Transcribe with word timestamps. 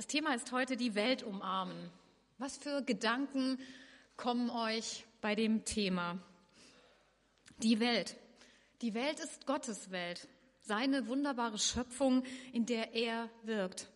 Das 0.00 0.06
Thema 0.06 0.32
ist 0.32 0.50
heute 0.50 0.78
die 0.78 0.94
Welt 0.94 1.22
umarmen. 1.22 1.90
Was 2.38 2.56
für 2.56 2.80
Gedanken 2.80 3.58
kommen 4.16 4.48
euch 4.48 5.04
bei 5.20 5.34
dem 5.34 5.66
Thema? 5.66 6.18
Die 7.58 7.80
Welt. 7.80 8.16
Die 8.80 8.94
Welt 8.94 9.20
ist 9.20 9.44
Gottes 9.44 9.90
Welt, 9.90 10.26
seine 10.62 11.06
wunderbare 11.06 11.58
Schöpfung, 11.58 12.22
in 12.54 12.64
der 12.64 12.94
er 12.94 13.28
wirkt. 13.42 13.90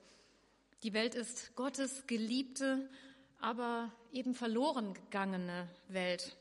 Die 0.83 0.93
Welt 0.93 1.15
ist 1.15 1.57
Gottes 1.57 2.07
geliebte, 2.07 2.87
aber 3.41 3.91
eben 4.13 4.35
verloren 4.35 4.93
gegangene 4.93 5.71
Welt. 5.89 6.37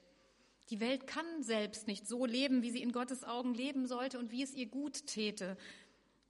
Die 0.71 0.81
Welt 0.81 1.07
kann 1.07 1.41
selbst 1.41 1.87
nicht 1.87 2.05
so 2.05 2.25
leben, 2.25 2.63
wie 2.63 2.71
sie 2.71 2.81
in 2.81 2.91
Gottes 2.91 3.23
Augen 3.23 3.53
leben 3.53 3.87
sollte 3.87 4.19
und 4.19 4.29
wie 4.29 4.43
es 4.43 4.53
ihr 4.53 4.67
gut 4.67 5.07
täte. 5.07 5.55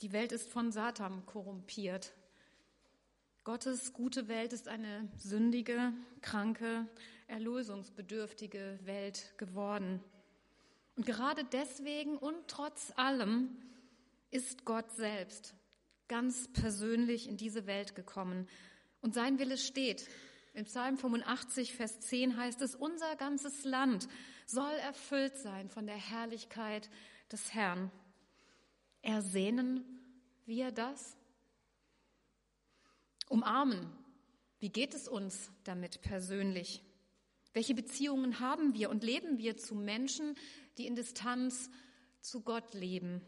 Die 0.02 0.12
Welt 0.12 0.32
ist 0.32 0.52
von 0.52 0.72
Satan 0.72 1.26
korrumpiert. 1.26 2.14
Gottes 3.44 3.92
gute 3.92 4.30
Welt 4.30 4.54
ist 4.54 4.70
eine 4.70 5.10
sündige, 5.18 5.92
kranke, 6.22 6.88
erlösungsbedürftige 7.28 8.80
Welt 8.84 9.34
geworden. 9.38 10.02
Und 10.96 11.06
gerade 11.06 11.44
deswegen 11.52 12.18
und 12.18 12.48
trotz 12.48 12.94
allem 12.96 13.50
ist 14.32 14.64
Gott 14.64 14.90
selbst 14.92 15.56
ganz 16.08 16.48
persönlich 16.54 17.28
in 17.28 17.36
diese 17.36 17.66
Welt 17.66 17.96
gekommen. 17.96 18.48
Und 19.02 19.14
sein 19.14 19.40
Wille 19.40 19.58
steht. 19.58 20.08
Im 20.54 20.64
Psalm 20.64 20.98
85, 20.98 21.74
Vers 21.74 22.00
10 22.00 22.38
heißt 22.38 22.62
es, 22.62 22.76
unser 22.76 23.16
ganzes 23.18 23.66
Land 23.66 24.08
soll 24.46 24.72
erfüllt 24.84 25.36
sein 25.38 25.68
von 25.68 25.86
der 25.86 25.98
Herrlichkeit 25.98 26.90
des 27.30 27.54
Herrn. 27.54 27.92
Ersehnen 29.02 29.84
wir 30.46 30.72
das? 30.72 31.18
Umarmen. 33.34 33.90
Wie 34.60 34.70
geht 34.70 34.94
es 34.94 35.08
uns 35.08 35.50
damit 35.64 36.04
persönlich? 36.04 36.84
Welche 37.52 37.74
Beziehungen 37.74 38.40
haben 38.40 38.76
wir 38.76 38.92
und 38.92 39.04
leben 39.04 39.40
wir 39.40 39.58
zu 39.58 39.74
Menschen, 39.74 40.36
die 40.78 40.86
in 40.86 40.96
Distanz 40.96 41.72
zu 42.22 42.42
Gott 42.42 42.76
leben? 42.76 43.22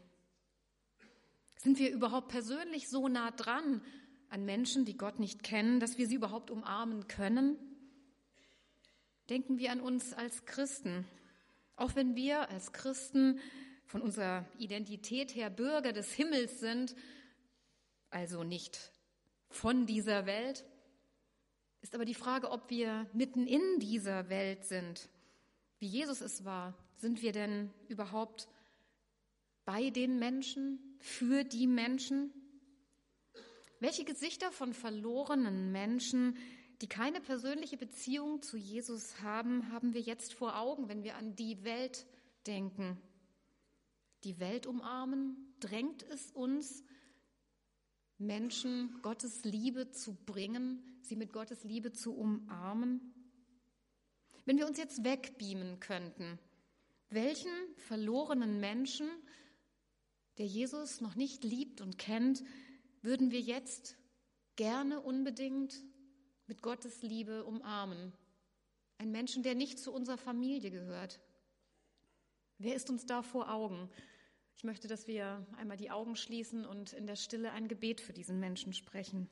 Sind 1.56 1.80
wir 1.80 1.90
überhaupt 1.90 2.28
persönlich 2.28 2.88
so 2.88 3.08
nah 3.08 3.32
dran 3.32 3.82
an 4.28 4.44
Menschen, 4.44 4.84
die 4.84 4.96
Gott 4.96 5.18
nicht 5.18 5.42
kennen, 5.42 5.80
dass 5.80 5.98
wir 5.98 6.06
sie 6.06 6.14
überhaupt 6.14 6.52
umarmen 6.52 7.08
können? 7.08 7.58
Denken 9.28 9.58
wir 9.58 9.72
an 9.72 9.80
uns 9.80 10.12
als 10.12 10.44
Christen. 10.44 11.04
Auch 11.74 11.96
wenn 11.96 12.14
wir 12.14 12.48
als 12.48 12.72
Christen 12.72 13.40
von 13.86 14.02
unserer 14.02 14.46
Identität 14.56 15.34
her 15.34 15.50
Bürger 15.50 15.92
des 15.92 16.12
Himmels 16.12 16.60
sind, 16.60 16.94
also 18.10 18.44
nicht 18.44 18.92
von 19.56 19.86
dieser 19.86 20.26
Welt, 20.26 20.64
ist 21.80 21.94
aber 21.94 22.04
die 22.04 22.14
Frage, 22.14 22.50
ob 22.50 22.70
wir 22.70 23.08
mitten 23.12 23.46
in 23.46 23.78
dieser 23.78 24.28
Welt 24.28 24.64
sind, 24.64 25.08
wie 25.78 25.86
Jesus 25.86 26.20
es 26.20 26.44
war. 26.44 26.74
Sind 26.96 27.22
wir 27.22 27.32
denn 27.32 27.70
überhaupt 27.88 28.48
bei 29.64 29.90
den 29.90 30.18
Menschen, 30.18 30.96
für 30.98 31.44
die 31.44 31.66
Menschen? 31.66 32.32
Welche 33.80 34.04
Gesichter 34.04 34.50
von 34.50 34.72
verlorenen 34.72 35.70
Menschen, 35.70 36.38
die 36.80 36.88
keine 36.88 37.20
persönliche 37.20 37.76
Beziehung 37.76 38.42
zu 38.42 38.56
Jesus 38.56 39.20
haben, 39.22 39.70
haben 39.70 39.94
wir 39.94 40.00
jetzt 40.00 40.34
vor 40.34 40.58
Augen, 40.58 40.88
wenn 40.88 41.04
wir 41.04 41.16
an 41.16 41.36
die 41.36 41.62
Welt 41.64 42.06
denken? 42.46 43.00
Die 44.24 44.40
Welt 44.40 44.66
umarmen? 44.66 45.54
Drängt 45.60 46.02
es 46.02 46.32
uns, 46.32 46.84
Menschen 48.18 49.00
Gottes 49.02 49.44
Liebe 49.44 49.90
zu 49.90 50.14
bringen, 50.14 50.82
sie 51.02 51.16
mit 51.16 51.32
Gottes 51.32 51.64
Liebe 51.64 51.92
zu 51.92 52.14
umarmen? 52.14 53.12
Wenn 54.44 54.58
wir 54.58 54.66
uns 54.66 54.78
jetzt 54.78 55.04
wegbeamen 55.04 55.80
könnten, 55.80 56.38
welchen 57.10 57.52
verlorenen 57.76 58.60
Menschen, 58.60 59.08
der 60.38 60.46
Jesus 60.46 61.00
noch 61.00 61.14
nicht 61.14 61.44
liebt 61.44 61.80
und 61.80 61.98
kennt, 61.98 62.42
würden 63.02 63.30
wir 63.30 63.40
jetzt 63.40 63.96
gerne 64.56 65.00
unbedingt 65.00 65.82
mit 66.46 66.62
Gottes 66.62 67.02
Liebe 67.02 67.44
umarmen? 67.44 68.12
Ein 68.98 69.10
Menschen, 69.10 69.42
der 69.42 69.54
nicht 69.54 69.78
zu 69.78 69.92
unserer 69.92 70.18
Familie 70.18 70.70
gehört. 70.70 71.20
Wer 72.58 72.74
ist 72.74 72.88
uns 72.88 73.04
da 73.04 73.22
vor 73.22 73.50
Augen? 73.52 73.90
Ich 74.56 74.64
möchte, 74.64 74.88
dass 74.88 75.06
wir 75.06 75.46
einmal 75.58 75.76
die 75.76 75.90
Augen 75.90 76.16
schließen 76.16 76.64
und 76.64 76.94
in 76.94 77.06
der 77.06 77.16
Stille 77.16 77.52
ein 77.52 77.68
Gebet 77.68 78.00
für 78.00 78.14
diesen 78.14 78.40
Menschen 78.40 78.72
sprechen. 78.72 79.28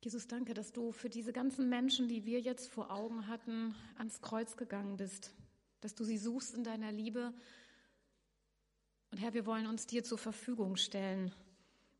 Jesus, 0.00 0.26
danke, 0.26 0.54
dass 0.54 0.72
du 0.72 0.92
für 0.92 1.10
diese 1.10 1.34
ganzen 1.34 1.68
Menschen, 1.68 2.08
die 2.08 2.24
wir 2.24 2.40
jetzt 2.40 2.70
vor 2.70 2.90
Augen 2.90 3.26
hatten, 3.26 3.74
ans 3.98 4.22
Kreuz 4.22 4.56
gegangen 4.56 4.96
bist, 4.96 5.34
dass 5.82 5.94
du 5.94 6.04
sie 6.04 6.16
suchst 6.16 6.54
in 6.54 6.64
deiner 6.64 6.90
Liebe 6.90 7.34
und 9.18 9.24
Herr, 9.24 9.34
wir 9.34 9.46
wollen 9.46 9.66
uns 9.66 9.88
dir 9.88 10.04
zur 10.04 10.16
Verfügung 10.16 10.76
stellen, 10.76 11.34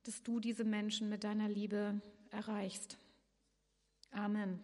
dass 0.04 0.22
du 0.22 0.38
diese 0.38 0.62
Menschen 0.62 1.08
mit 1.08 1.24
deiner 1.24 1.48
Liebe 1.48 2.00
erreichst. 2.30 2.96
Amen. 4.12 4.62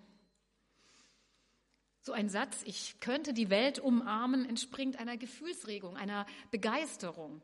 So 2.02 2.12
ein 2.12 2.28
Satz, 2.28 2.62
ich 2.64 3.00
könnte 3.00 3.34
die 3.34 3.50
Welt 3.50 3.80
umarmen, 3.80 4.48
entspringt 4.48 5.00
einer 5.00 5.16
Gefühlsregung, 5.16 5.96
einer 5.96 6.26
Begeisterung. 6.52 7.42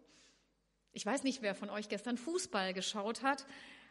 Ich 0.93 1.05
weiß 1.05 1.25
nicht, 1.25 1.43
wer 1.43 1.57
von 1.57 1.71
euch 1.71 1.89
gestern 1.89 2.17
Fußball 2.17 2.73
geschaut 2.73 3.25
hat. 3.25 3.47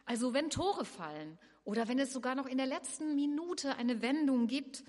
Also 0.06 0.34
wenn 0.34 0.50
Tore 0.50 0.86
fallen 0.86 1.38
oder 1.66 1.90
wenn 1.90 2.00
es 2.00 2.13
sogar 2.13 2.36
noch 2.36 2.46
in 2.46 2.57
der 2.57 2.66
letzten 2.66 3.16
Minute 3.16 3.75
eine 3.75 4.01
Wendung 4.01 4.47
gibt, 4.47 4.86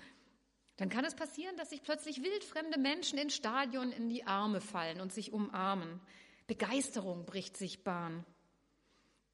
dann 0.77 0.89
kann 0.89 1.05
es 1.05 1.15
passieren, 1.15 1.55
dass 1.57 1.69
sich 1.69 1.83
plötzlich 1.83 2.23
wildfremde 2.23 2.79
Menschen 2.79 3.19
in 3.19 3.29
Stadion 3.29 3.91
in 3.91 4.09
die 4.09 4.25
Arme 4.25 4.61
fallen 4.61 5.01
und 5.01 5.13
sich 5.13 5.31
umarmen. 5.33 5.99
Begeisterung 6.47 7.25
bricht 7.25 7.55
sich 7.57 7.83
Bahn. 7.83 8.25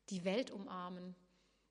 Die 0.09 0.23
Welt 0.23 0.51
umarmen. 0.51 1.15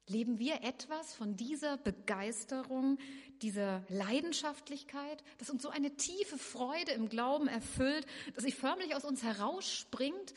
Leben 0.08 0.38
wir 0.38 0.62
etwas 0.62 1.14
von 1.14 1.36
dieser 1.36 1.78
Begeisterung, 1.78 2.98
dieser 3.42 3.84
Leidenschaftlichkeit, 3.88 5.24
das 5.38 5.50
uns 5.50 5.62
so 5.62 5.68
eine 5.68 5.96
tiefe 5.96 6.38
Freude 6.38 6.92
im 6.92 7.08
Glauben 7.08 7.48
erfüllt, 7.48 8.06
dass 8.34 8.44
sie 8.44 8.52
förmlich 8.52 8.94
aus 8.94 9.04
uns 9.04 9.24
herausspringt 9.24 10.32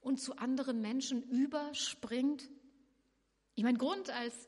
und 0.00 0.20
zu 0.20 0.36
anderen 0.36 0.80
Menschen 0.80 1.22
überspringt? 1.22 2.48
Ich 3.54 3.62
meine, 3.62 3.76
Grund 3.76 4.08
als 4.08 4.46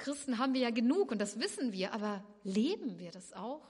Christen 0.00 0.38
haben 0.38 0.54
wir 0.54 0.60
ja 0.60 0.70
genug 0.70 1.12
und 1.12 1.20
das 1.20 1.38
wissen 1.38 1.72
wir, 1.72 1.92
aber 1.92 2.24
leben 2.42 2.98
wir 2.98 3.10
das 3.10 3.32
auch? 3.32 3.66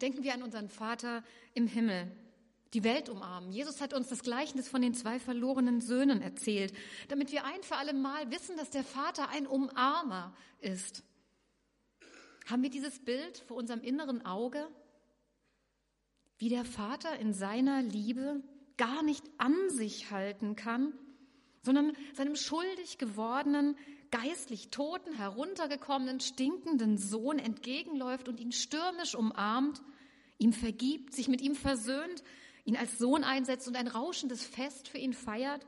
Denken 0.00 0.22
wir 0.22 0.32
an 0.34 0.42
unseren 0.42 0.68
Vater 0.68 1.22
im 1.52 1.66
Himmel, 1.66 2.10
die 2.72 2.84
Welt 2.84 3.08
umarmen. 3.08 3.52
Jesus 3.52 3.80
hat 3.80 3.92
uns 3.92 4.08
das 4.08 4.22
Gleichnis 4.22 4.68
von 4.68 4.80
den 4.80 4.94
zwei 4.94 5.18
verlorenen 5.18 5.80
Söhnen 5.80 6.22
erzählt, 6.22 6.72
damit 7.08 7.32
wir 7.32 7.44
ein 7.44 7.62
für 7.62 7.76
alle 7.76 7.92
Mal 7.92 8.30
wissen, 8.30 8.56
dass 8.56 8.70
der 8.70 8.84
Vater 8.84 9.28
ein 9.28 9.46
Umarmer 9.46 10.34
ist. 10.60 11.02
Haben 12.48 12.62
wir 12.62 12.70
dieses 12.70 12.98
Bild 13.00 13.38
vor 13.38 13.56
unserem 13.56 13.82
inneren 13.82 14.24
Auge, 14.24 14.66
wie 16.38 16.48
der 16.48 16.64
Vater 16.64 17.18
in 17.18 17.34
seiner 17.34 17.82
Liebe 17.82 18.42
gar 18.76 19.02
nicht 19.02 19.24
an 19.36 19.54
sich 19.68 20.10
halten 20.10 20.56
kann, 20.56 20.94
sondern 21.62 21.92
seinem 22.14 22.36
schuldig 22.36 22.96
gewordenen, 22.96 23.76
geistlich 24.10 24.70
toten, 24.70 25.12
heruntergekommenen, 25.14 26.20
stinkenden 26.20 26.98
Sohn 26.98 27.38
entgegenläuft 27.38 28.28
und 28.28 28.40
ihn 28.40 28.52
stürmisch 28.52 29.14
umarmt, 29.14 29.80
ihm 30.38 30.52
vergibt, 30.52 31.14
sich 31.14 31.28
mit 31.28 31.40
ihm 31.40 31.54
versöhnt, 31.54 32.22
ihn 32.64 32.76
als 32.76 32.98
Sohn 32.98 33.24
einsetzt 33.24 33.68
und 33.68 33.76
ein 33.76 33.88
rauschendes 33.88 34.44
Fest 34.44 34.88
für 34.88 34.98
ihn 34.98 35.12
feiert? 35.12 35.66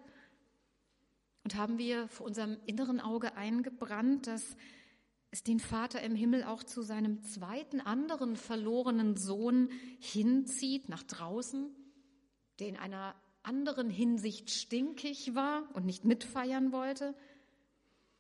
Und 1.45 1.57
haben 1.57 1.79
wir 1.79 2.09
vor 2.09 2.27
unserem 2.27 2.59
inneren 2.67 3.01
Auge 3.01 3.37
eingebrannt, 3.37 4.27
dass 4.27 4.57
es 5.31 5.43
den 5.43 5.61
Vater 5.61 6.03
im 6.03 6.15
Himmel 6.15 6.45
auch 6.45 6.63
zu 6.63 6.83
seinem 6.83 7.23
zweiten 7.23 7.81
anderen 7.81 8.37
verlorenen 8.37 9.17
Sohn 9.17 9.71
hinzieht, 9.99 10.89
nach 10.89 11.03
draußen, 11.03 11.75
der 12.59 12.69
in 12.69 12.77
einer 12.77 13.15
anderen 13.43 13.91
Hinsicht 13.91 14.51
stinkig 14.51 15.35
war 15.35 15.69
und 15.75 15.87
nicht 15.87 16.05
mitfeiern 16.05 16.71
wollte? 16.71 17.15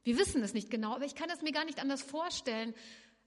Wir 0.04 0.18
wissen 0.18 0.42
es 0.42 0.54
nicht 0.54 0.70
genau, 0.70 0.94
aber 0.94 1.04
ich 1.04 1.14
kann 1.14 1.30
es 1.30 1.42
mir 1.42 1.52
gar 1.52 1.64
nicht 1.64 1.80
anders 1.80 2.02
vorstellen, 2.02 2.74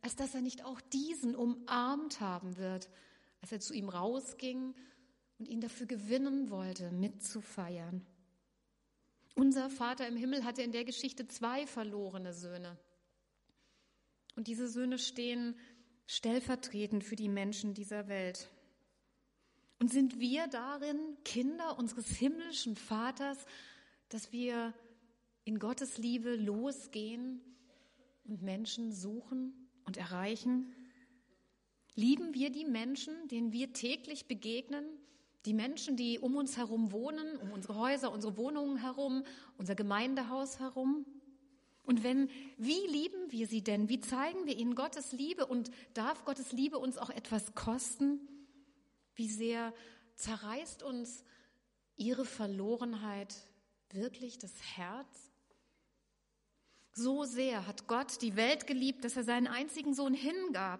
als 0.01 0.15
dass 0.15 0.35
er 0.35 0.41
nicht 0.41 0.63
auch 0.65 0.81
diesen 0.81 1.35
umarmt 1.35 2.19
haben 2.19 2.57
wird, 2.57 2.89
als 3.41 3.51
er 3.51 3.59
zu 3.59 3.73
ihm 3.73 3.89
rausging 3.89 4.75
und 5.39 5.47
ihn 5.47 5.61
dafür 5.61 5.87
gewinnen 5.87 6.49
wollte, 6.49 6.91
mitzufeiern. 6.91 8.05
Unser 9.35 9.69
Vater 9.69 10.07
im 10.07 10.15
Himmel 10.15 10.43
hatte 10.45 10.61
in 10.61 10.71
der 10.71 10.85
Geschichte 10.85 11.27
zwei 11.27 11.67
verlorene 11.67 12.33
Söhne. 12.33 12.77
Und 14.35 14.47
diese 14.47 14.67
Söhne 14.67 14.97
stehen 14.97 15.57
stellvertretend 16.07 17.03
für 17.03 17.15
die 17.15 17.29
Menschen 17.29 17.73
dieser 17.73 18.07
Welt. 18.07 18.49
Und 19.79 19.91
sind 19.91 20.19
wir 20.19 20.47
darin 20.47 20.97
Kinder 21.25 21.77
unseres 21.77 22.07
himmlischen 22.07 22.75
Vaters, 22.75 23.45
dass 24.09 24.31
wir 24.31 24.73
in 25.45 25.59
Gottes 25.59 25.97
Liebe 25.97 26.35
losgehen 26.35 27.39
und 28.25 28.41
Menschen 28.41 28.91
suchen 28.91 29.53
und 29.85 29.95
erreichen? 29.95 30.73
Lieben 31.95 32.33
wir 32.33 32.49
die 32.49 32.65
Menschen, 32.65 33.13
denen 33.29 33.53
wir 33.53 33.71
täglich 33.71 34.25
begegnen, 34.25 34.83
die 35.45 35.53
Menschen, 35.53 35.95
die 35.95 36.19
um 36.19 36.35
uns 36.35 36.57
herum 36.57 36.91
wohnen, 36.91 37.37
um 37.37 37.51
unsere 37.51 37.75
Häuser, 37.75 38.11
unsere 38.11 38.35
Wohnungen 38.35 38.77
herum, 38.77 39.23
unser 39.57 39.75
Gemeindehaus 39.75 40.59
herum? 40.59 41.05
Und 41.83 42.03
wenn, 42.03 42.29
wie 42.57 42.87
lieben 42.87 43.31
wir 43.31 43.47
sie 43.47 43.63
denn? 43.63 43.87
Wie 43.87 43.99
zeigen 43.99 44.47
wir 44.47 44.57
ihnen 44.57 44.73
Gottes 44.73 45.11
Liebe? 45.11 45.45
Und 45.45 45.69
darf 45.93 46.25
Gottes 46.25 46.51
Liebe 46.51 46.79
uns 46.79 46.97
auch 46.97 47.11
etwas 47.11 47.53
kosten? 47.53 48.19
Wie 49.13 49.29
sehr 49.29 49.71
zerreißt 50.15 50.81
uns 50.81 51.23
ihre 51.95 52.25
Verlorenheit 52.25 53.35
wirklich 53.91 54.39
das 54.39 54.51
Herz? 54.75 55.24
So 56.97 57.25
sehr 57.25 57.67
hat 57.67 57.87
Gott 57.87 58.21
die 58.21 58.37
Welt 58.37 58.67
geliebt, 58.67 59.03
dass 59.03 59.17
er 59.17 59.25
seinen 59.25 59.47
einzigen 59.47 59.93
Sohn 59.93 60.13
hingab, 60.13 60.79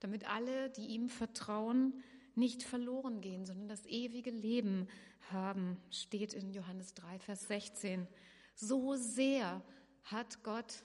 damit 0.00 0.28
alle, 0.28 0.68
die 0.68 0.88
ihm 0.88 1.08
vertrauen, 1.08 2.04
nicht 2.34 2.62
verloren 2.62 3.22
gehen, 3.22 3.46
sondern 3.46 3.66
das 3.66 3.86
ewige 3.86 4.30
Leben 4.30 4.86
haben, 5.32 5.78
steht 5.90 6.34
in 6.34 6.52
Johannes 6.52 6.92
3, 6.92 7.18
Vers 7.20 7.48
16. 7.48 8.06
So 8.54 8.96
sehr 8.96 9.62
hat 10.04 10.42
Gott 10.42 10.84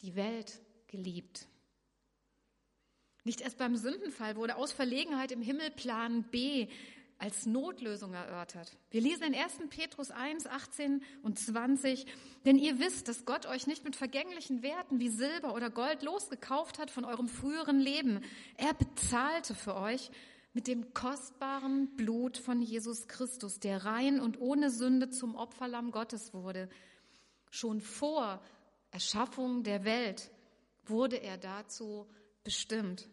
die 0.00 0.16
Welt 0.16 0.62
geliebt. 0.86 1.46
Nicht 3.24 3.42
erst 3.42 3.58
beim 3.58 3.76
Sündenfall 3.76 4.34
wurde 4.36 4.56
aus 4.56 4.72
Verlegenheit 4.72 5.30
im 5.30 5.42
Himmel 5.42 5.70
Plan 5.72 6.22
B 6.30 6.68
als 7.20 7.44
Notlösung 7.44 8.14
erörtert. 8.14 8.76
Wir 8.90 9.02
lesen 9.02 9.24
in 9.24 9.34
1. 9.34 9.58
Petrus 9.68 10.10
1, 10.10 10.46
18 10.46 11.02
und 11.22 11.38
20, 11.38 12.06
denn 12.46 12.56
ihr 12.56 12.78
wisst, 12.78 13.08
dass 13.08 13.26
Gott 13.26 13.44
euch 13.44 13.66
nicht 13.66 13.84
mit 13.84 13.94
vergänglichen 13.94 14.62
Werten 14.62 15.00
wie 15.00 15.10
Silber 15.10 15.54
oder 15.54 15.68
Gold 15.68 16.02
losgekauft 16.02 16.78
hat 16.78 16.90
von 16.90 17.04
eurem 17.04 17.28
früheren 17.28 17.78
Leben. 17.78 18.24
Er 18.56 18.72
bezahlte 18.72 19.54
für 19.54 19.76
euch 19.76 20.10
mit 20.54 20.66
dem 20.66 20.94
kostbaren 20.94 21.94
Blut 21.94 22.38
von 22.38 22.62
Jesus 22.62 23.06
Christus, 23.06 23.60
der 23.60 23.84
rein 23.84 24.18
und 24.18 24.40
ohne 24.40 24.70
Sünde 24.70 25.10
zum 25.10 25.36
Opferlamm 25.36 25.92
Gottes 25.92 26.32
wurde. 26.32 26.70
Schon 27.50 27.82
vor 27.82 28.42
Erschaffung 28.92 29.62
der 29.62 29.84
Welt 29.84 30.30
wurde 30.86 31.16
er 31.16 31.36
dazu 31.36 32.08
bestimmt. 32.44 33.08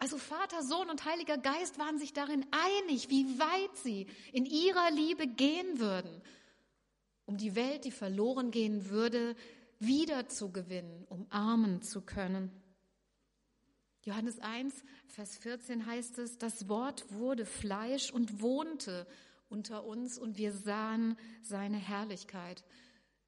Also 0.00 0.16
Vater, 0.16 0.62
Sohn 0.62 0.88
und 0.88 1.04
Heiliger 1.04 1.36
Geist 1.36 1.78
waren 1.78 1.98
sich 1.98 2.14
darin 2.14 2.46
einig, 2.52 3.10
wie 3.10 3.38
weit 3.38 3.76
sie 3.76 4.06
in 4.32 4.46
ihrer 4.46 4.90
Liebe 4.90 5.26
gehen 5.26 5.78
würden, 5.78 6.22
um 7.26 7.36
die 7.36 7.54
Welt, 7.54 7.84
die 7.84 7.90
verloren 7.90 8.50
gehen 8.50 8.88
würde, 8.88 9.36
wiederzugewinnen, 9.78 11.04
umarmen 11.04 11.82
zu 11.82 12.00
können. 12.00 12.50
Johannes 14.06 14.38
1, 14.38 14.72
Vers 15.08 15.36
14 15.36 15.84
heißt 15.84 16.18
es, 16.18 16.38
das 16.38 16.70
Wort 16.70 17.04
wurde 17.12 17.44
Fleisch 17.44 18.10
und 18.10 18.40
wohnte 18.40 19.06
unter 19.50 19.84
uns 19.84 20.16
und 20.16 20.38
wir 20.38 20.54
sahen 20.54 21.18
seine 21.42 21.76
Herrlichkeit. 21.76 22.64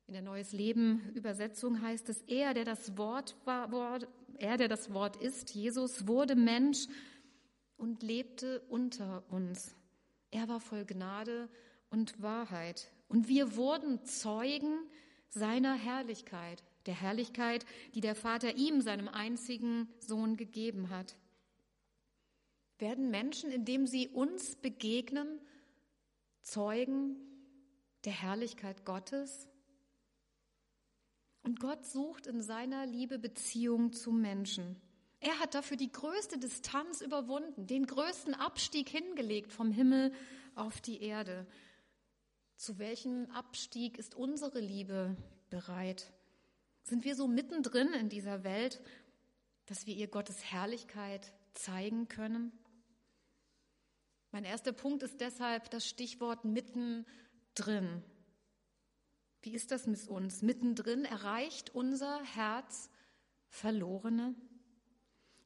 In 0.07 0.15
der 0.15 0.23
Neues 0.23 0.53
Leben 0.53 1.11
Übersetzung 1.15 1.83
heißt 1.83 2.09
es, 2.09 2.23
er, 2.23 2.55
der 2.55 2.65
das 2.65 2.97
Wort 2.97 3.37
war, 3.45 4.01
er, 4.39 4.57
der 4.57 4.69
das 4.69 4.93
Wort 4.93 5.17
ist, 5.17 5.55
Jesus, 5.55 6.07
wurde 6.07 6.37
Mensch 6.37 6.87
und 7.77 8.03
lebte 8.03 8.61
unter 8.69 9.25
uns. 9.29 9.75
Er 10.31 10.49
war 10.49 10.61
voll 10.61 10.85
Gnade 10.85 11.49
und 11.91 12.21
Wahrheit. 12.23 12.91
Und 13.09 13.29
wir 13.29 13.57
wurden 13.57 14.05
Zeugen 14.05 14.87
seiner 15.29 15.75
Herrlichkeit, 15.75 16.63
der 16.87 16.95
Herrlichkeit, 16.95 17.67
die 17.95 18.01
der 18.01 18.15
Vater 18.15 18.57
ihm, 18.57 18.81
seinem 18.81 19.09
einzigen 19.09 19.89
Sohn, 19.99 20.37
gegeben 20.37 20.91
hat. 20.91 21.17
Werden 22.79 23.11
Menschen, 23.11 23.51
indem 23.51 23.87
sie 23.87 24.09
uns 24.09 24.57
begegnen, 24.57 25.41
Zeugen 26.43 27.17
der 28.05 28.13
Herrlichkeit 28.13 28.85
Gottes? 28.85 29.49
Und 31.43 31.61
Gott 31.61 31.85
sucht 31.85 32.27
in 32.27 32.41
seiner 32.41 32.87
Liebe 32.87 33.19
Beziehung 33.19 33.93
zum 33.93 34.21
Menschen. 34.21 34.81
Er 35.21 35.39
hat 35.39 35.55
dafür 35.55 35.77
die 35.77 35.91
größte 35.91 36.39
Distanz 36.39 37.01
überwunden, 37.01 37.67
den 37.67 37.87
größten 37.87 38.35
Abstieg 38.35 38.89
hingelegt 38.89 39.53
vom 39.53 39.71
Himmel 39.71 40.13
auf 40.55 40.81
die 40.81 41.01
Erde. 41.03 41.47
Zu 42.57 42.79
welchem 42.79 43.31
Abstieg 43.31 43.99
ist 43.99 44.15
unsere 44.15 44.61
Liebe 44.61 45.17
bereit? 45.51 46.13
Sind 46.85 47.05
wir 47.05 47.15
so 47.15 47.29
mittendrin 47.29 47.93
in 47.93 48.09
dieser 48.09 48.45
Welt, 48.45 48.81
dass 49.67 49.87
wir 49.87 49.95
ihr 49.95 50.09
Gottes 50.09 50.45
Herrlichkeit 50.45 51.33
zeigen 51.55 52.09
können? 52.09 52.53
Mein 54.33 54.45
erster 54.45 54.73
Punkt 54.73 55.03
ist 55.03 55.21
deshalb 55.21 55.71
das 55.71 55.87
Stichwort 55.87 56.45
mittendrin. 56.45 58.03
Wie 59.43 59.55
ist 59.55 59.73
das 59.73 59.87
mit 59.87 60.09
uns? 60.09 60.43
Mittendrin 60.43 61.05
erreicht 61.05 61.75
unser 61.75 62.23
Herz 62.23 62.91
Verlorene? 63.49 64.35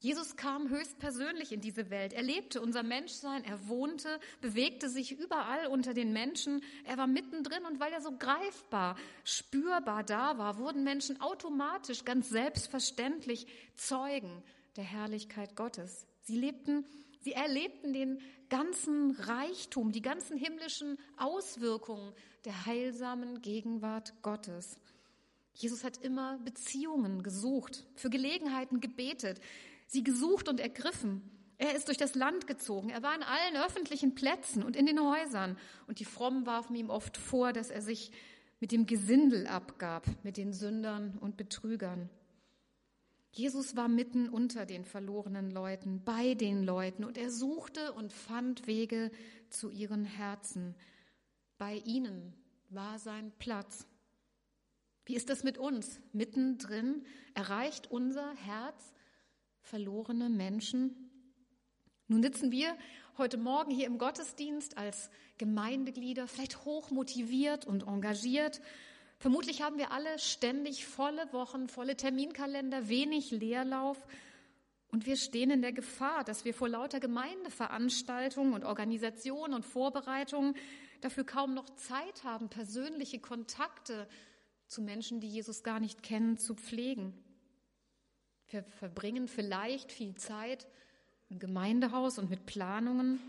Jesus 0.00 0.36
kam 0.36 0.68
höchstpersönlich 0.68 1.52
in 1.52 1.62
diese 1.62 1.88
Welt. 1.88 2.12
Er 2.12 2.22
lebte 2.22 2.60
unser 2.60 2.82
Menschsein, 2.82 3.42
er 3.44 3.66
wohnte, 3.68 4.20
bewegte 4.42 4.90
sich 4.90 5.18
überall 5.18 5.68
unter 5.68 5.94
den 5.94 6.12
Menschen. 6.12 6.62
Er 6.84 6.98
war 6.98 7.06
mittendrin 7.06 7.64
und 7.64 7.80
weil 7.80 7.92
er 7.92 8.02
so 8.02 8.12
greifbar, 8.12 8.96
spürbar 9.24 10.04
da 10.04 10.36
war, 10.36 10.58
wurden 10.58 10.84
Menschen 10.84 11.18
automatisch, 11.22 12.04
ganz 12.04 12.28
selbstverständlich 12.28 13.46
Zeugen 13.74 14.42
der 14.76 14.84
Herrlichkeit 14.84 15.56
Gottes. 15.56 16.06
Sie 16.22 16.36
lebten, 16.36 16.84
sie 17.20 17.32
erlebten 17.32 17.92
den 17.92 18.20
ganzen 18.48 19.12
Reichtum, 19.12 19.92
die 19.92 20.02
ganzen 20.02 20.36
himmlischen 20.36 20.98
Auswirkungen 21.16 22.12
der 22.44 22.66
heilsamen 22.66 23.42
Gegenwart 23.42 24.14
Gottes. 24.22 24.78
Jesus 25.54 25.84
hat 25.84 25.98
immer 25.98 26.38
Beziehungen 26.38 27.22
gesucht, 27.22 27.86
für 27.94 28.10
Gelegenheiten 28.10 28.80
gebetet, 28.80 29.40
sie 29.86 30.04
gesucht 30.04 30.48
und 30.48 30.60
ergriffen. 30.60 31.22
Er 31.58 31.74
ist 31.74 31.88
durch 31.88 31.96
das 31.96 32.14
Land 32.14 32.46
gezogen. 32.46 32.90
Er 32.90 33.02
war 33.02 33.14
in 33.14 33.22
allen 33.22 33.56
öffentlichen 33.64 34.14
Plätzen 34.14 34.62
und 34.62 34.76
in 34.76 34.84
den 34.84 35.00
Häusern. 35.00 35.56
Und 35.86 36.00
die 36.00 36.04
Frommen 36.04 36.44
warfen 36.44 36.76
ihm 36.76 36.90
oft 36.90 37.16
vor, 37.16 37.54
dass 37.54 37.70
er 37.70 37.80
sich 37.80 38.10
mit 38.60 38.72
dem 38.72 38.86
Gesindel 38.86 39.46
abgab, 39.46 40.06
mit 40.22 40.36
den 40.36 40.52
Sündern 40.52 41.16
und 41.18 41.38
Betrügern. 41.38 42.10
Jesus 43.36 43.76
war 43.76 43.88
mitten 43.88 44.30
unter 44.30 44.64
den 44.64 44.86
verlorenen 44.86 45.50
Leuten, 45.50 46.02
bei 46.02 46.32
den 46.32 46.64
Leuten, 46.64 47.04
und 47.04 47.18
er 47.18 47.30
suchte 47.30 47.92
und 47.92 48.10
fand 48.10 48.66
Wege 48.66 49.10
zu 49.50 49.70
ihren 49.70 50.06
Herzen. 50.06 50.74
Bei 51.58 51.74
ihnen 51.84 52.32
war 52.70 52.98
sein 52.98 53.32
Platz. 53.38 53.86
Wie 55.04 55.14
ist 55.14 55.28
das 55.28 55.44
mit 55.44 55.58
uns? 55.58 56.00
Mittendrin 56.12 57.04
erreicht 57.34 57.90
unser 57.90 58.34
Herz 58.36 58.94
verlorene 59.60 60.30
Menschen? 60.30 61.10
Nun 62.08 62.22
sitzen 62.22 62.50
wir 62.50 62.74
heute 63.18 63.36
Morgen 63.36 63.70
hier 63.70 63.86
im 63.86 63.98
Gottesdienst 63.98 64.78
als 64.78 65.10
Gemeindeglieder, 65.36 66.26
vielleicht 66.26 66.64
hoch 66.64 66.90
motiviert 66.90 67.66
und 67.66 67.86
engagiert. 67.86 68.62
Vermutlich 69.18 69.62
haben 69.62 69.78
wir 69.78 69.92
alle 69.92 70.18
ständig 70.18 70.86
volle 70.86 71.32
Wochen, 71.32 71.68
volle 71.68 71.96
Terminkalender, 71.96 72.88
wenig 72.88 73.30
Leerlauf. 73.30 73.98
Und 74.88 75.06
wir 75.06 75.16
stehen 75.16 75.50
in 75.50 75.62
der 75.62 75.72
Gefahr, 75.72 76.22
dass 76.22 76.44
wir 76.44 76.54
vor 76.54 76.68
lauter 76.68 77.00
Gemeindeveranstaltungen 77.00 78.52
und 78.52 78.64
Organisationen 78.64 79.54
und 79.54 79.64
Vorbereitungen 79.64 80.54
dafür 81.00 81.24
kaum 81.24 81.54
noch 81.54 81.68
Zeit 81.76 82.24
haben, 82.24 82.48
persönliche 82.48 83.18
Kontakte 83.18 84.08
zu 84.66 84.82
Menschen, 84.82 85.20
die 85.20 85.28
Jesus 85.28 85.62
gar 85.62 85.80
nicht 85.80 86.02
kennen, 86.02 86.38
zu 86.38 86.54
pflegen. 86.54 87.14
Wir 88.48 88.62
verbringen 88.62 89.28
vielleicht 89.28 89.92
viel 89.92 90.14
Zeit 90.14 90.66
im 91.28 91.38
Gemeindehaus 91.38 92.18
und 92.18 92.30
mit 92.30 92.46
Planungen. 92.46 93.20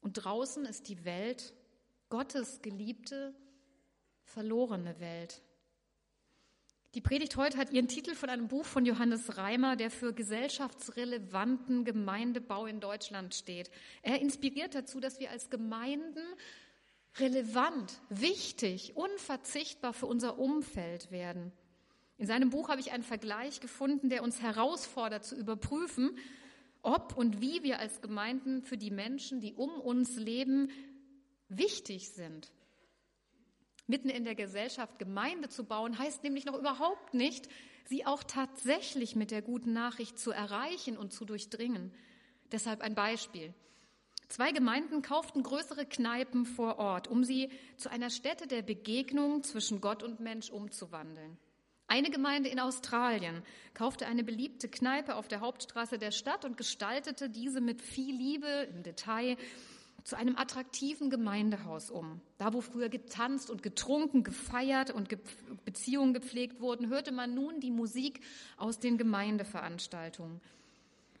Und 0.00 0.14
draußen 0.14 0.64
ist 0.64 0.88
die 0.88 1.04
Welt, 1.04 1.52
Gottes 2.08 2.62
geliebte, 2.62 3.34
verlorene 4.30 4.98
Welt. 5.00 5.42
Die 6.94 7.00
Predigt 7.00 7.36
heute 7.36 7.56
hat 7.58 7.72
ihren 7.72 7.88
Titel 7.88 8.14
von 8.14 8.30
einem 8.30 8.48
Buch 8.48 8.64
von 8.64 8.84
Johannes 8.84 9.36
Reimer, 9.36 9.76
der 9.76 9.90
für 9.90 10.12
gesellschaftsrelevanten 10.12 11.84
Gemeindebau 11.84 12.66
in 12.66 12.80
Deutschland 12.80 13.34
steht. 13.34 13.70
Er 14.02 14.20
inspiriert 14.20 14.74
dazu, 14.74 14.98
dass 14.98 15.20
wir 15.20 15.30
als 15.30 15.50
Gemeinden 15.50 16.22
relevant, 17.18 18.00
wichtig, 18.08 18.96
unverzichtbar 18.96 19.92
für 19.92 20.06
unser 20.06 20.38
Umfeld 20.38 21.10
werden. 21.10 21.52
In 22.16 22.26
seinem 22.26 22.50
Buch 22.50 22.68
habe 22.68 22.80
ich 22.80 22.92
einen 22.92 23.04
Vergleich 23.04 23.60
gefunden, 23.60 24.10
der 24.10 24.22
uns 24.22 24.42
herausfordert 24.42 25.24
zu 25.24 25.36
überprüfen, 25.36 26.16
ob 26.82 27.16
und 27.16 27.40
wie 27.40 27.62
wir 27.62 27.78
als 27.78 28.00
Gemeinden 28.00 28.62
für 28.62 28.76
die 28.76 28.90
Menschen, 28.90 29.40
die 29.40 29.54
um 29.54 29.70
uns 29.70 30.16
leben, 30.16 30.70
wichtig 31.48 32.10
sind. 32.10 32.50
Mitten 33.90 34.08
in 34.08 34.24
der 34.24 34.34
Gesellschaft 34.34 34.98
Gemeinde 34.98 35.48
zu 35.48 35.64
bauen, 35.64 35.98
heißt 35.98 36.22
nämlich 36.22 36.46
noch 36.46 36.58
überhaupt 36.58 37.12
nicht, 37.12 37.48
sie 37.84 38.06
auch 38.06 38.22
tatsächlich 38.22 39.16
mit 39.16 39.30
der 39.32 39.42
guten 39.42 39.72
Nachricht 39.72 40.18
zu 40.18 40.30
erreichen 40.30 40.96
und 40.96 41.12
zu 41.12 41.24
durchdringen. 41.24 41.92
Deshalb 42.52 42.80
ein 42.80 42.94
Beispiel. 42.94 43.52
Zwei 44.28 44.52
Gemeinden 44.52 45.02
kauften 45.02 45.42
größere 45.42 45.86
Kneipen 45.86 46.46
vor 46.46 46.78
Ort, 46.78 47.08
um 47.08 47.24
sie 47.24 47.50
zu 47.76 47.90
einer 47.90 48.10
Stätte 48.10 48.46
der 48.46 48.62
Begegnung 48.62 49.42
zwischen 49.42 49.80
Gott 49.80 50.04
und 50.04 50.20
Mensch 50.20 50.50
umzuwandeln. 50.50 51.36
Eine 51.88 52.10
Gemeinde 52.10 52.48
in 52.48 52.60
Australien 52.60 53.42
kaufte 53.74 54.06
eine 54.06 54.22
beliebte 54.22 54.68
Kneipe 54.68 55.16
auf 55.16 55.26
der 55.26 55.40
Hauptstraße 55.40 55.98
der 55.98 56.12
Stadt 56.12 56.44
und 56.44 56.56
gestaltete 56.56 57.28
diese 57.28 57.60
mit 57.60 57.82
viel 57.82 58.14
Liebe 58.14 58.68
im 58.72 58.84
Detail 58.84 59.36
zu 60.04 60.16
einem 60.16 60.36
attraktiven 60.36 61.10
Gemeindehaus 61.10 61.90
um. 61.90 62.20
Da, 62.38 62.52
wo 62.52 62.60
früher 62.60 62.88
getanzt 62.88 63.50
und 63.50 63.62
getrunken, 63.62 64.24
gefeiert 64.24 64.90
und 64.90 65.08
Beziehungen 65.64 66.14
gepflegt 66.14 66.60
wurden, 66.60 66.88
hörte 66.88 67.12
man 67.12 67.34
nun 67.34 67.60
die 67.60 67.70
Musik 67.70 68.20
aus 68.56 68.78
den 68.78 68.98
Gemeindeveranstaltungen. 68.98 70.40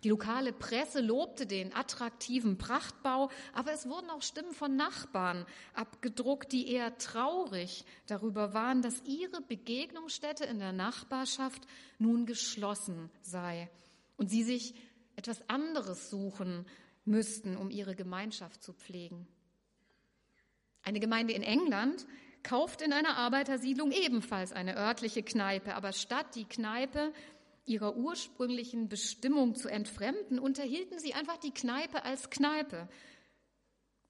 Die 0.02 0.08
lokale 0.08 0.54
Presse 0.54 1.02
lobte 1.02 1.46
den 1.46 1.74
attraktiven 1.74 2.56
Prachtbau, 2.56 3.28
aber 3.52 3.72
es 3.72 3.86
wurden 3.86 4.08
auch 4.08 4.22
Stimmen 4.22 4.52
von 4.52 4.74
Nachbarn 4.74 5.44
abgedruckt, 5.74 6.52
die 6.52 6.72
eher 6.72 6.96
traurig 6.96 7.84
darüber 8.06 8.54
waren, 8.54 8.80
dass 8.80 9.02
ihre 9.04 9.42
Begegnungsstätte 9.42 10.44
in 10.44 10.58
der 10.58 10.72
Nachbarschaft 10.72 11.66
nun 11.98 12.24
geschlossen 12.24 13.10
sei 13.20 13.68
und 14.16 14.30
sie 14.30 14.42
sich 14.42 14.74
etwas 15.16 15.46
anderes 15.50 16.08
suchen 16.08 16.64
müssten, 17.10 17.56
um 17.56 17.70
ihre 17.70 17.94
Gemeinschaft 17.94 18.62
zu 18.62 18.72
pflegen. 18.72 19.26
Eine 20.82 21.00
Gemeinde 21.00 21.34
in 21.34 21.42
England 21.42 22.06
kauft 22.42 22.80
in 22.80 22.92
einer 22.92 23.18
Arbeitersiedlung 23.18 23.92
ebenfalls 23.92 24.52
eine 24.52 24.76
örtliche 24.76 25.22
Kneipe, 25.22 25.74
aber 25.74 25.92
statt 25.92 26.34
die 26.34 26.46
Kneipe 26.46 27.12
ihrer 27.66 27.96
ursprünglichen 27.96 28.88
Bestimmung 28.88 29.54
zu 29.54 29.68
entfremden, 29.68 30.38
unterhielten 30.38 30.98
sie 30.98 31.14
einfach 31.14 31.36
die 31.36 31.52
Kneipe 31.52 32.04
als 32.04 32.30
Kneipe. 32.30 32.88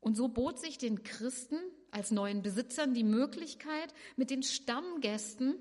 Und 0.01 0.17
so 0.17 0.29
bot 0.29 0.59
sich 0.59 0.79
den 0.79 1.03
Christen 1.03 1.59
als 1.91 2.11
neuen 2.11 2.43
Besitzern 2.43 2.95
die 2.95 3.05
Möglichkeit, 3.05 3.93
mit 4.17 4.31
den 4.31 4.43
Stammgästen 4.43 5.57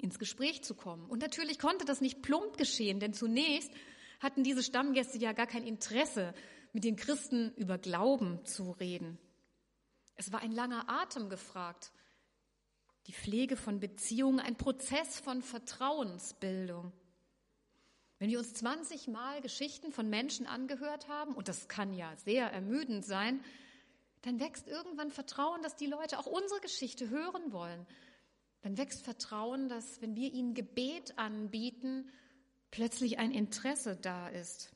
ins 0.00 0.18
Gespräch 0.18 0.64
zu 0.64 0.74
kommen. 0.74 1.08
Und 1.08 1.20
natürlich 1.20 1.58
konnte 1.58 1.84
das 1.84 2.00
nicht 2.00 2.22
plump 2.22 2.56
geschehen, 2.56 2.98
denn 2.98 3.12
zunächst 3.12 3.70
hatten 4.20 4.42
diese 4.42 4.62
Stammgäste 4.62 5.18
ja 5.18 5.32
gar 5.32 5.46
kein 5.46 5.64
Interesse, 5.64 6.34
mit 6.72 6.84
den 6.84 6.96
Christen 6.96 7.52
über 7.54 7.78
Glauben 7.78 8.44
zu 8.44 8.70
reden. 8.72 9.18
Es 10.16 10.32
war 10.32 10.40
ein 10.40 10.52
langer 10.52 10.88
Atem 10.88 11.28
gefragt, 11.28 11.92
die 13.06 13.12
Pflege 13.12 13.56
von 13.56 13.80
Beziehungen, 13.80 14.40
ein 14.40 14.56
Prozess 14.56 15.18
von 15.20 15.42
Vertrauensbildung. 15.42 16.92
Wenn 18.18 18.30
wir 18.30 18.38
uns 18.38 18.52
20 18.52 19.08
Mal 19.08 19.40
Geschichten 19.40 19.92
von 19.92 20.10
Menschen 20.10 20.46
angehört 20.46 21.08
haben, 21.08 21.34
und 21.34 21.48
das 21.48 21.68
kann 21.68 21.94
ja 21.94 22.14
sehr 22.16 22.52
ermüdend 22.52 23.04
sein, 23.04 23.42
dann 24.22 24.38
wächst 24.38 24.68
irgendwann 24.68 25.10
Vertrauen, 25.10 25.62
dass 25.62 25.76
die 25.76 25.86
Leute 25.86 26.18
auch 26.18 26.26
unsere 26.26 26.60
Geschichte 26.60 27.08
hören 27.08 27.52
wollen. 27.52 27.86
Dann 28.60 28.76
wächst 28.76 29.02
Vertrauen, 29.02 29.70
dass 29.70 30.02
wenn 30.02 30.14
wir 30.16 30.30
ihnen 30.32 30.52
Gebet 30.52 31.18
anbieten, 31.18 32.10
plötzlich 32.70 33.18
ein 33.18 33.30
Interesse 33.30 33.96
da 33.96 34.28
ist. 34.28 34.70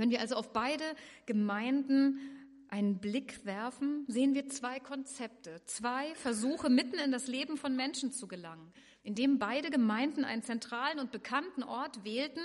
Wenn 0.00 0.08
wir 0.08 0.22
also 0.22 0.36
auf 0.36 0.54
beide 0.54 0.96
Gemeinden 1.26 2.20
einen 2.68 3.00
Blick 3.00 3.44
werfen, 3.44 4.06
sehen 4.08 4.32
wir 4.32 4.48
zwei 4.48 4.80
Konzepte, 4.80 5.60
zwei 5.66 6.14
Versuche, 6.14 6.70
mitten 6.70 6.98
in 6.98 7.12
das 7.12 7.26
Leben 7.26 7.58
von 7.58 7.76
Menschen 7.76 8.10
zu 8.10 8.26
gelangen. 8.26 8.72
Indem 9.02 9.38
beide 9.38 9.68
Gemeinden 9.68 10.24
einen 10.24 10.42
zentralen 10.42 11.00
und 11.00 11.10
bekannten 11.10 11.62
Ort 11.62 12.02
wählten, 12.02 12.40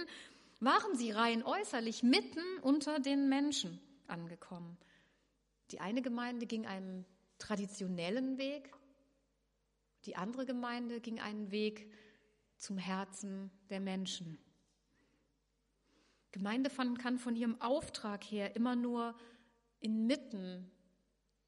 waren 0.60 0.98
sie 0.98 1.12
rein 1.12 1.44
äußerlich 1.44 2.04
mitten 2.04 2.44
unter 2.62 3.00
den 3.00 3.30
Menschen 3.30 3.80
angekommen. 4.08 4.78
Die 5.72 5.80
eine 5.80 6.02
Gemeinde 6.02 6.48
ging 6.48 6.66
einen 6.66 7.06
traditionellen 7.38 8.38
Weg, 8.38 8.70
die 10.04 10.18
andere 10.18 10.46
Gemeinde 10.46 11.00
ging 11.00 11.22
einen 11.22 11.52
Weg 11.52 11.90
zum 12.58 12.78
Herzen 12.78 13.50
der 13.70 13.80
Menschen. 13.80 14.45
Gemeinde 16.36 16.70
kann 16.70 17.18
von 17.18 17.38
ihrem 17.38 17.62
Auftrag 17.62 18.22
her 18.26 18.58
immer 18.58 18.76
nur 18.76 19.16
inmitten 19.80 20.70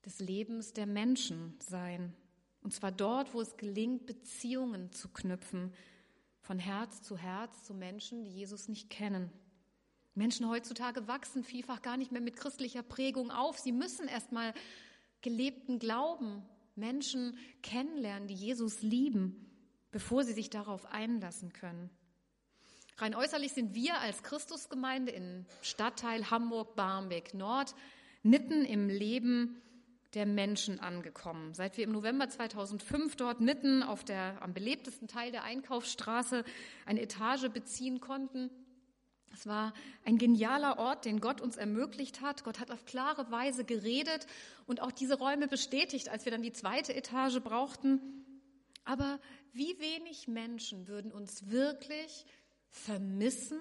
des 0.05 0.19
Lebens 0.19 0.71
der 0.71 0.85
Menschen 0.85 1.57
sein. 1.59 2.13
Und 2.61 2.71
zwar 2.73 2.93
dort, 2.93 3.33
wo 3.33 3.41
es 3.41 3.57
gelingt, 3.57 4.05
Beziehungen 4.05 4.93
zu 4.93 5.09
knüpfen, 5.09 5.73
von 6.39 6.57
Herz 6.57 7.01
zu 7.01 7.17
Herz 7.17 7.63
zu 7.63 7.73
Menschen, 7.73 8.23
die 8.23 8.29
Jesus 8.29 8.69
nicht 8.69 8.89
kennen. 8.89 9.29
Menschen 10.15 10.47
heutzutage 10.47 11.05
wachsen 11.05 11.43
vielfach 11.43 11.81
gar 11.81 11.97
nicht 11.97 12.13
mehr 12.13 12.21
mit 12.21 12.37
christlicher 12.37 12.81
Prägung 12.81 13.29
auf. 13.29 13.59
Sie 13.59 13.73
müssen 13.73 14.07
erst 14.07 14.31
mal 14.31 14.53
gelebten 15.19 15.79
Glauben, 15.79 16.45
Menschen 16.75 17.37
kennenlernen, 17.61 18.29
die 18.29 18.35
Jesus 18.35 18.81
lieben, 18.81 19.51
bevor 19.91 20.23
sie 20.23 20.31
sich 20.31 20.49
darauf 20.49 20.85
einlassen 20.85 21.51
können. 21.51 21.89
Rein 22.99 23.13
äußerlich 23.13 23.53
sind 23.53 23.75
wir 23.75 23.99
als 23.99 24.23
Christusgemeinde 24.23 25.11
im 25.11 25.45
Stadtteil 25.61 26.31
Hamburg-Barmbek 26.31 27.35
Nord 27.35 27.75
mitten 28.23 28.65
im 28.65 28.89
Leben 28.89 29.61
der 30.15 30.25
Menschen 30.25 30.79
angekommen. 30.79 31.53
Seit 31.53 31.77
wir 31.77 31.83
im 31.83 31.91
November 31.91 32.27
2005 32.27 33.15
dort 33.15 33.39
mitten 33.39 33.83
auf 33.83 34.03
der 34.03 34.41
am 34.41 34.55
belebtesten 34.55 35.07
Teil 35.07 35.31
der 35.31 35.43
Einkaufsstraße 35.43 36.43
eine 36.87 37.01
Etage 37.01 37.49
beziehen 37.49 37.99
konnten, 37.99 38.49
es 39.31 39.45
war 39.45 39.73
ein 40.03 40.17
genialer 40.17 40.79
Ort, 40.79 41.05
den 41.05 41.19
Gott 41.19 41.41
uns 41.41 41.57
ermöglicht 41.57 42.21
hat. 42.21 42.43
Gott 42.43 42.59
hat 42.59 42.71
auf 42.71 42.85
klare 42.85 43.29
Weise 43.29 43.63
geredet 43.63 44.25
und 44.65 44.81
auch 44.81 44.91
diese 44.91 45.19
Räume 45.19 45.47
bestätigt, 45.47 46.09
als 46.09 46.25
wir 46.25 46.31
dann 46.31 46.41
die 46.41 46.53
zweite 46.53 46.95
Etage 46.95 47.39
brauchten. 47.41 48.01
Aber 48.85 49.19
wie 49.53 49.77
wenig 49.79 50.27
Menschen 50.27 50.87
würden 50.87 51.11
uns 51.11 51.51
wirklich 51.51 52.25
vermissen, 52.69 53.59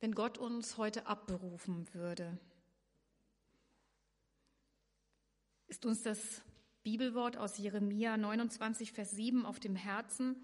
wenn 0.00 0.14
Gott 0.14 0.38
uns 0.38 0.76
heute 0.76 1.06
abberufen 1.06 1.92
würde? 1.94 2.38
ist 5.72 5.86
uns 5.86 6.02
das 6.02 6.42
Bibelwort 6.82 7.38
aus 7.38 7.56
Jeremia 7.56 8.18
29, 8.18 8.92
Vers 8.92 9.12
7 9.12 9.46
auf 9.46 9.58
dem 9.58 9.74
Herzen, 9.74 10.36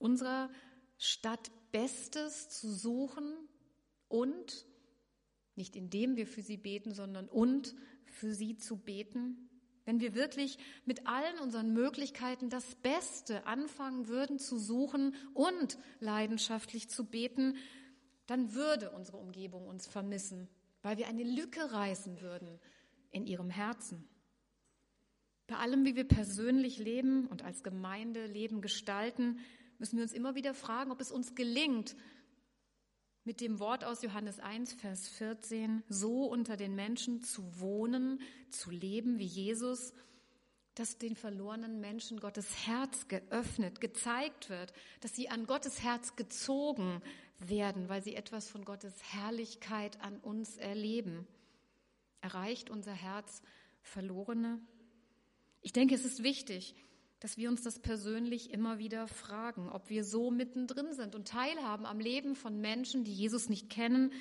unserer 0.00 0.50
Stadt 0.98 1.52
Bestes 1.70 2.48
zu 2.48 2.72
suchen 2.72 3.32
und, 4.08 4.66
nicht 5.54 5.76
indem 5.76 6.16
wir 6.16 6.26
für 6.26 6.42
sie 6.42 6.56
beten, 6.56 6.94
sondern 6.94 7.28
und 7.28 7.76
für 8.06 8.34
sie 8.34 8.56
zu 8.56 8.76
beten. 8.76 9.45
Wenn 9.86 10.00
wir 10.00 10.14
wirklich 10.16 10.58
mit 10.84 11.06
allen 11.06 11.38
unseren 11.38 11.72
Möglichkeiten 11.72 12.50
das 12.50 12.74
Beste 12.74 13.46
anfangen 13.46 14.08
würden 14.08 14.38
zu 14.38 14.58
suchen 14.58 15.14
und 15.32 15.78
leidenschaftlich 16.00 16.90
zu 16.90 17.06
beten, 17.06 17.56
dann 18.26 18.52
würde 18.52 18.90
unsere 18.90 19.16
Umgebung 19.16 19.68
uns 19.68 19.86
vermissen, 19.86 20.48
weil 20.82 20.98
wir 20.98 21.06
eine 21.06 21.22
Lücke 21.22 21.72
reißen 21.72 22.20
würden 22.20 22.58
in 23.12 23.26
ihrem 23.26 23.48
Herzen. 23.48 24.08
Bei 25.46 25.56
allem, 25.58 25.84
wie 25.84 25.94
wir 25.94 26.08
persönlich 26.08 26.78
leben 26.78 27.28
und 27.28 27.44
als 27.44 27.62
Gemeinde 27.62 28.26
Leben 28.26 28.60
gestalten, 28.60 29.38
müssen 29.78 29.96
wir 29.96 30.02
uns 30.02 30.12
immer 30.12 30.34
wieder 30.34 30.54
fragen, 30.54 30.90
ob 30.90 31.00
es 31.00 31.12
uns 31.12 31.36
gelingt, 31.36 31.94
mit 33.26 33.40
dem 33.40 33.58
Wort 33.58 33.84
aus 33.84 34.02
Johannes 34.02 34.38
1, 34.38 34.74
Vers 34.74 35.08
14, 35.08 35.82
so 35.88 36.26
unter 36.26 36.56
den 36.56 36.76
Menschen 36.76 37.22
zu 37.22 37.42
wohnen, 37.58 38.20
zu 38.50 38.70
leben 38.70 39.18
wie 39.18 39.26
Jesus, 39.26 39.92
dass 40.76 40.98
den 40.98 41.16
verlorenen 41.16 41.80
Menschen 41.80 42.20
Gottes 42.20 42.66
Herz 42.66 43.08
geöffnet, 43.08 43.80
gezeigt 43.80 44.48
wird, 44.48 44.72
dass 45.00 45.16
sie 45.16 45.28
an 45.28 45.46
Gottes 45.46 45.82
Herz 45.82 46.14
gezogen 46.14 47.02
werden, 47.40 47.88
weil 47.88 48.00
sie 48.00 48.14
etwas 48.14 48.48
von 48.48 48.64
Gottes 48.64 48.94
Herrlichkeit 49.12 50.00
an 50.02 50.18
uns 50.18 50.56
erleben. 50.56 51.26
Erreicht 52.20 52.70
unser 52.70 52.92
Herz 52.92 53.42
Verlorene? 53.82 54.60
Ich 55.62 55.72
denke, 55.72 55.96
es 55.96 56.04
ist 56.04 56.22
wichtig, 56.22 56.76
dass 57.20 57.36
wir 57.36 57.48
uns 57.48 57.62
das 57.62 57.78
persönlich 57.78 58.50
immer 58.50 58.78
wieder 58.78 59.08
fragen, 59.08 59.68
ob 59.70 59.88
wir 59.88 60.04
so 60.04 60.30
mittendrin 60.30 60.92
sind 60.92 61.14
und 61.14 61.28
teilhaben 61.28 61.86
am 61.86 61.98
Leben 61.98 62.36
von 62.36 62.60
Menschen, 62.60 63.04
die 63.04 63.14
Jesus 63.14 63.48
nicht 63.48 63.70
kennen, 63.70 64.12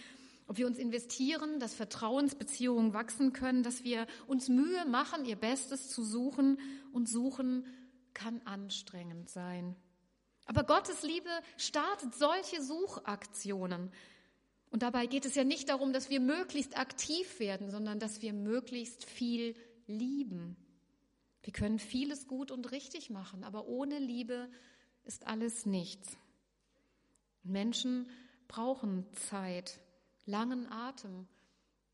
ob 0.47 0.57
wir 0.57 0.67
uns 0.67 0.77
investieren, 0.77 1.59
dass 1.59 1.73
Vertrauensbeziehungen 1.73 2.93
wachsen 2.93 3.33
können, 3.33 3.63
dass 3.63 3.83
wir 3.83 4.05
uns 4.27 4.47
Mühe 4.47 4.85
machen, 4.85 5.25
ihr 5.25 5.35
Bestes 5.35 5.89
zu 5.89 6.03
suchen 6.03 6.59
und 6.93 7.09
suchen 7.09 7.65
kann 8.13 8.41
anstrengend 8.45 9.29
sein. 9.29 9.75
Aber 10.45 10.63
Gottes 10.63 11.01
Liebe 11.01 11.29
startet 11.57 12.13
solche 12.13 12.61
Suchaktionen. 12.61 13.91
Und 14.69 14.83
dabei 14.83 15.07
geht 15.07 15.25
es 15.25 15.35
ja 15.35 15.43
nicht 15.43 15.69
darum, 15.69 15.93
dass 15.93 16.09
wir 16.09 16.19
möglichst 16.19 16.77
aktiv 16.77 17.39
werden, 17.39 17.71
sondern 17.71 17.99
dass 17.99 18.21
wir 18.21 18.33
möglichst 18.33 19.05
viel 19.05 19.55
lieben. 19.87 20.55
Wir 21.45 21.53
können 21.53 21.77
vieles 21.77 22.27
gut 22.27 22.49
und 22.49 22.71
richtig 22.71 23.11
machen, 23.11 23.43
aber 23.43 23.67
ohne 23.67 23.99
Liebe 23.99 24.49
ist 25.03 25.27
alles 25.27 25.67
nichts. 25.67 26.17
Menschen 27.43 28.09
brauchen 28.47 29.05
Zeit, 29.13 29.79
langen 30.25 30.65
Atem. 30.71 31.27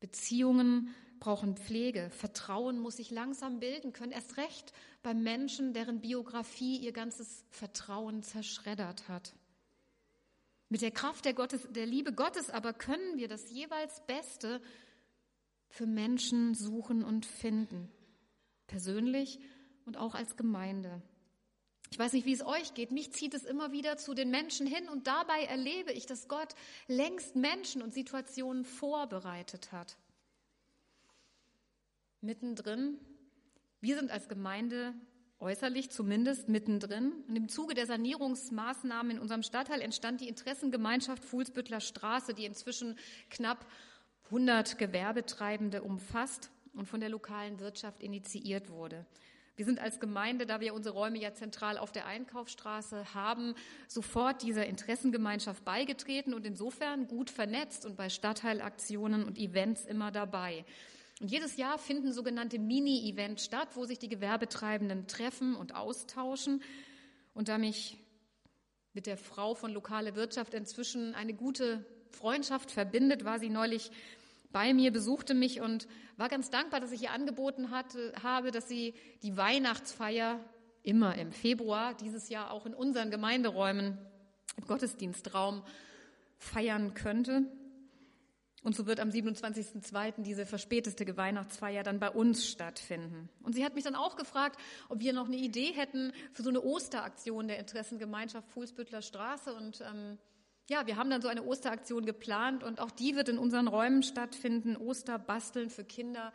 Beziehungen 0.00 0.94
brauchen 1.20 1.58
Pflege. 1.58 2.08
Vertrauen 2.08 2.80
muss 2.80 2.96
sich 2.96 3.10
langsam 3.10 3.60
bilden 3.60 3.92
können. 3.92 4.12
Erst 4.12 4.38
recht 4.38 4.72
bei 5.02 5.12
Menschen, 5.12 5.74
deren 5.74 6.00
Biografie 6.00 6.78
ihr 6.78 6.92
ganzes 6.92 7.44
Vertrauen 7.50 8.22
zerschreddert 8.22 9.06
hat. 9.06 9.34
Mit 10.70 10.80
der 10.80 10.92
Kraft 10.92 11.26
der, 11.26 11.34
Gottes, 11.34 11.68
der 11.72 11.84
Liebe 11.84 12.14
Gottes 12.14 12.48
aber 12.48 12.72
können 12.72 13.18
wir 13.18 13.28
das 13.28 13.50
jeweils 13.50 14.00
Beste 14.06 14.62
für 15.68 15.86
Menschen 15.86 16.54
suchen 16.54 17.04
und 17.04 17.26
finden. 17.26 17.92
Persönlich 18.66 19.40
und 19.84 19.96
auch 19.96 20.14
als 20.14 20.36
Gemeinde. 20.36 21.02
Ich 21.90 21.98
weiß 21.98 22.14
nicht, 22.14 22.24
wie 22.24 22.32
es 22.32 22.44
euch 22.44 22.72
geht. 22.74 22.90
Mich 22.90 23.12
zieht 23.12 23.34
es 23.34 23.44
immer 23.44 23.72
wieder 23.72 23.98
zu 23.98 24.14
den 24.14 24.30
Menschen 24.30 24.66
hin 24.66 24.88
und 24.88 25.06
dabei 25.06 25.44
erlebe 25.44 25.92
ich, 25.92 26.06
dass 26.06 26.26
Gott 26.28 26.54
längst 26.86 27.36
Menschen 27.36 27.82
und 27.82 27.92
Situationen 27.92 28.64
vorbereitet 28.64 29.72
hat. 29.72 29.98
Mittendrin, 32.22 32.98
wir 33.80 33.96
sind 33.96 34.10
als 34.10 34.28
Gemeinde 34.28 34.94
äußerlich 35.42 35.90
zumindest 35.90 36.48
mittendrin. 36.48 37.12
Und 37.28 37.36
im 37.36 37.48
Zuge 37.48 37.74
der 37.74 37.86
Sanierungsmaßnahmen 37.86 39.10
in 39.10 39.18
unserem 39.18 39.42
Stadtteil 39.42 39.82
entstand 39.82 40.20
die 40.20 40.28
Interessengemeinschaft 40.28 41.24
Fuhlsbüttler 41.24 41.80
Straße, 41.80 42.32
die 42.32 42.46
inzwischen 42.46 42.96
knapp 43.28 43.66
100 44.26 44.78
Gewerbetreibende 44.78 45.82
umfasst 45.82 46.51
und 46.74 46.86
von 46.86 47.00
der 47.00 47.08
lokalen 47.08 47.60
Wirtschaft 47.60 48.02
initiiert 48.02 48.70
wurde. 48.70 49.06
Wir 49.54 49.66
sind 49.66 49.80
als 49.80 50.00
Gemeinde, 50.00 50.46
da 50.46 50.60
wir 50.60 50.72
unsere 50.72 50.94
Räume 50.94 51.18
ja 51.18 51.34
zentral 51.34 51.76
auf 51.76 51.92
der 51.92 52.06
Einkaufsstraße 52.06 53.14
haben, 53.14 53.54
sofort 53.86 54.42
dieser 54.42 54.66
Interessengemeinschaft 54.66 55.62
beigetreten 55.64 56.32
und 56.32 56.46
insofern 56.46 57.06
gut 57.06 57.28
vernetzt 57.28 57.84
und 57.84 57.96
bei 57.96 58.08
Stadtteilaktionen 58.08 59.24
und 59.24 59.38
Events 59.38 59.84
immer 59.84 60.10
dabei. 60.10 60.64
Und 61.20 61.30
jedes 61.30 61.56
Jahr 61.58 61.78
finden 61.78 62.12
sogenannte 62.12 62.58
Mini-Events 62.58 63.44
statt, 63.44 63.68
wo 63.74 63.84
sich 63.84 63.98
die 63.98 64.08
Gewerbetreibenden 64.08 65.06
treffen 65.06 65.54
und 65.54 65.74
austauschen. 65.74 66.62
Und 67.34 67.48
da 67.48 67.58
mich 67.58 67.98
mit 68.94 69.06
der 69.06 69.18
Frau 69.18 69.54
von 69.54 69.70
lokale 69.72 70.16
Wirtschaft 70.16 70.54
inzwischen 70.54 71.14
eine 71.14 71.34
gute 71.34 71.84
Freundschaft 72.10 72.70
verbindet, 72.70 73.24
war 73.24 73.38
sie 73.38 73.50
neulich 73.50 73.90
bei 74.52 74.74
mir, 74.74 74.92
besuchte 74.92 75.34
mich 75.34 75.60
und 75.60 75.88
war 76.16 76.28
ganz 76.28 76.50
dankbar, 76.50 76.80
dass 76.80 76.92
ich 76.92 77.02
ihr 77.02 77.12
angeboten 77.12 77.70
hatte, 77.70 78.12
habe, 78.22 78.50
dass 78.50 78.68
sie 78.68 78.94
die 79.22 79.36
Weihnachtsfeier 79.36 80.40
immer 80.82 81.16
im 81.16 81.32
Februar, 81.32 81.94
dieses 81.94 82.28
Jahr 82.28 82.50
auch 82.50 82.66
in 82.66 82.74
unseren 82.74 83.10
Gemeinderäumen 83.10 83.98
im 84.56 84.66
Gottesdienstraum 84.66 85.62
feiern 86.38 86.94
könnte. 86.94 87.46
Und 88.64 88.76
so 88.76 88.86
wird 88.86 89.00
am 89.00 89.10
27.02. 89.10 90.22
diese 90.22 90.46
verspäteste 90.46 91.16
Weihnachtsfeier 91.16 91.82
dann 91.82 91.98
bei 91.98 92.10
uns 92.10 92.46
stattfinden. 92.46 93.28
Und 93.42 93.54
sie 93.54 93.64
hat 93.64 93.74
mich 93.74 93.82
dann 93.82 93.96
auch 93.96 94.14
gefragt, 94.14 94.56
ob 94.88 95.00
wir 95.00 95.12
noch 95.12 95.26
eine 95.26 95.36
Idee 95.36 95.72
hätten 95.72 96.12
für 96.32 96.44
so 96.44 96.50
eine 96.50 96.62
Osteraktion 96.62 97.48
der 97.48 97.58
Interessengemeinschaft 97.58 98.48
Fuhlsbüttler 98.50 99.02
Straße. 99.02 99.52
Und 99.52 99.80
ähm, 99.80 100.18
ja, 100.68 100.86
wir 100.86 100.96
haben 100.96 101.10
dann 101.10 101.22
so 101.22 101.28
eine 101.28 101.44
Osteraktion 101.44 102.06
geplant 102.06 102.62
und 102.62 102.80
auch 102.80 102.90
die 102.90 103.16
wird 103.16 103.28
in 103.28 103.38
unseren 103.38 103.68
Räumen 103.68 104.02
stattfinden. 104.02 104.76
Osterbasteln 104.76 105.70
für 105.70 105.84
Kinder 105.84 106.32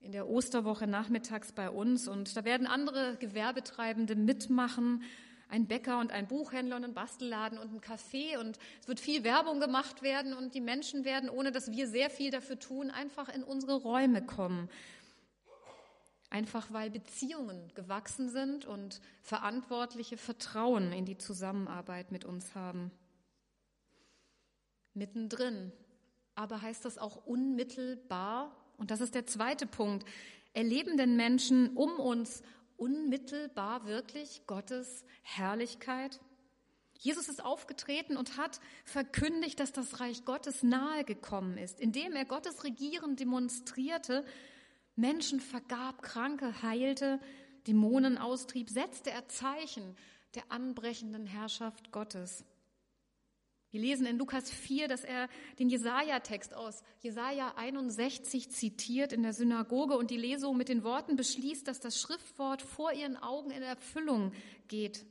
in 0.00 0.12
der 0.12 0.28
Osterwoche 0.28 0.86
nachmittags 0.86 1.52
bei 1.52 1.70
uns. 1.70 2.08
Und 2.08 2.36
da 2.36 2.44
werden 2.44 2.66
andere 2.66 3.16
Gewerbetreibende 3.16 4.16
mitmachen. 4.16 5.02
Ein 5.48 5.66
Bäcker 5.66 6.00
und 6.00 6.10
ein 6.10 6.26
Buchhändler 6.26 6.76
und 6.76 6.84
ein 6.84 6.94
Bastelladen 6.94 7.58
und 7.58 7.72
ein 7.72 7.80
Café. 7.80 8.38
Und 8.38 8.58
es 8.80 8.88
wird 8.88 8.98
viel 8.98 9.22
Werbung 9.22 9.60
gemacht 9.60 10.02
werden 10.02 10.34
und 10.34 10.54
die 10.54 10.60
Menschen 10.60 11.04
werden, 11.04 11.30
ohne 11.30 11.52
dass 11.52 11.70
wir 11.70 11.86
sehr 11.86 12.10
viel 12.10 12.32
dafür 12.32 12.58
tun, 12.58 12.90
einfach 12.90 13.28
in 13.28 13.44
unsere 13.44 13.76
Räume 13.76 14.26
kommen. 14.26 14.68
Einfach 16.30 16.72
weil 16.72 16.90
Beziehungen 16.90 17.72
gewachsen 17.76 18.28
sind 18.28 18.66
und 18.66 19.00
Verantwortliche 19.22 20.16
Vertrauen 20.16 20.92
in 20.92 21.04
die 21.04 21.16
Zusammenarbeit 21.16 22.10
mit 22.10 22.24
uns 22.24 22.56
haben 22.56 22.90
mittendrin. 24.96 25.72
Aber 26.34 26.62
heißt 26.62 26.84
das 26.84 26.98
auch 26.98 27.24
unmittelbar? 27.26 28.56
Und 28.76 28.90
das 28.90 29.00
ist 29.00 29.14
der 29.14 29.26
zweite 29.26 29.66
Punkt. 29.66 30.06
Erleben 30.52 30.96
denn 30.96 31.16
Menschen 31.16 31.76
um 31.76 31.98
uns 32.00 32.42
unmittelbar 32.76 33.86
wirklich 33.86 34.42
Gottes 34.46 35.04
Herrlichkeit? 35.22 36.20
Jesus 36.98 37.28
ist 37.28 37.44
aufgetreten 37.44 38.16
und 38.16 38.36
hat 38.36 38.60
verkündigt, 38.84 39.60
dass 39.60 39.72
das 39.72 40.00
Reich 40.00 40.24
Gottes 40.24 40.62
nahe 40.62 41.04
gekommen 41.04 41.58
ist, 41.58 41.78
indem 41.80 42.14
er 42.14 42.24
Gottes 42.24 42.64
Regieren 42.64 43.16
demonstrierte, 43.16 44.24
Menschen 44.94 45.40
vergab, 45.40 46.02
Kranke 46.02 46.62
heilte, 46.62 47.20
Dämonen 47.66 48.16
austrieb, 48.16 48.70
setzte 48.70 49.10
er 49.10 49.28
Zeichen 49.28 49.96
der 50.34 50.50
anbrechenden 50.50 51.26
Herrschaft 51.26 51.92
Gottes. 51.92 52.44
Wir 53.76 53.82
lesen 53.82 54.06
in 54.06 54.16
Lukas 54.16 54.50
4, 54.50 54.88
dass 54.88 55.04
er 55.04 55.28
den 55.58 55.68
Jesaja-Text 55.68 56.54
aus 56.54 56.82
Jesaja 57.00 57.52
61 57.56 58.50
zitiert 58.50 59.12
in 59.12 59.22
der 59.22 59.34
Synagoge 59.34 59.98
und 59.98 60.10
die 60.10 60.16
Lesung 60.16 60.56
mit 60.56 60.70
den 60.70 60.82
Worten 60.82 61.14
beschließt, 61.14 61.68
dass 61.68 61.78
das 61.78 62.00
Schriftwort 62.00 62.62
vor 62.62 62.94
ihren 62.94 63.18
Augen 63.18 63.50
in 63.50 63.60
Erfüllung 63.60 64.32
geht. 64.68 65.04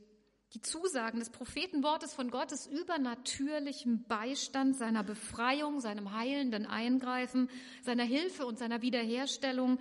Die 0.54 0.60
Zusagen 0.62 1.20
des 1.20 1.30
Prophetenwortes 1.30 2.12
von 2.12 2.28
Gottes 2.28 2.66
übernatürlichem 2.66 4.02
Beistand, 4.08 4.74
seiner 4.74 5.04
Befreiung, 5.04 5.78
seinem 5.78 6.12
heilenden 6.12 6.66
Eingreifen, 6.66 7.48
seiner 7.82 8.02
Hilfe 8.02 8.46
und 8.46 8.58
seiner 8.58 8.82
Wiederherstellung 8.82 9.78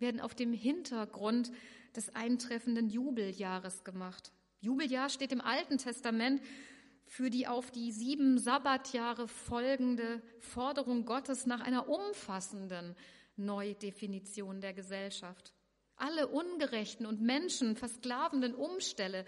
werden 0.00 0.20
auf 0.20 0.34
dem 0.34 0.52
Hintergrund 0.52 1.52
des 1.94 2.12
eintreffenden 2.16 2.88
Jubeljahres 2.88 3.84
gemacht. 3.84 4.32
Jubeljahr 4.60 5.08
steht 5.08 5.30
im 5.30 5.40
Alten 5.40 5.78
Testament 5.78 6.40
für 7.14 7.30
die 7.30 7.46
auf 7.46 7.70
die 7.70 7.92
sieben 7.92 8.38
Sabbatjahre 8.38 9.28
folgende 9.28 10.20
Forderung 10.40 11.04
Gottes 11.04 11.46
nach 11.46 11.60
einer 11.60 11.88
umfassenden 11.88 12.96
Neudefinition 13.36 14.60
der 14.60 14.72
Gesellschaft. 14.72 15.54
Alle 15.94 16.26
ungerechten 16.26 17.06
und 17.06 17.20
Menschen 17.20 17.76
versklavenden 17.76 18.52
Umstände 18.52 19.24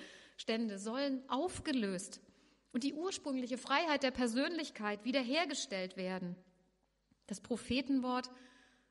sollen 0.78 1.22
aufgelöst 1.28 2.20
und 2.72 2.82
die 2.82 2.92
ursprüngliche 2.92 3.56
Freiheit 3.56 4.02
der 4.02 4.10
Persönlichkeit 4.10 5.04
wiederhergestellt 5.04 5.96
werden. 5.96 6.34
Das 7.28 7.40
Prophetenwort, 7.40 8.32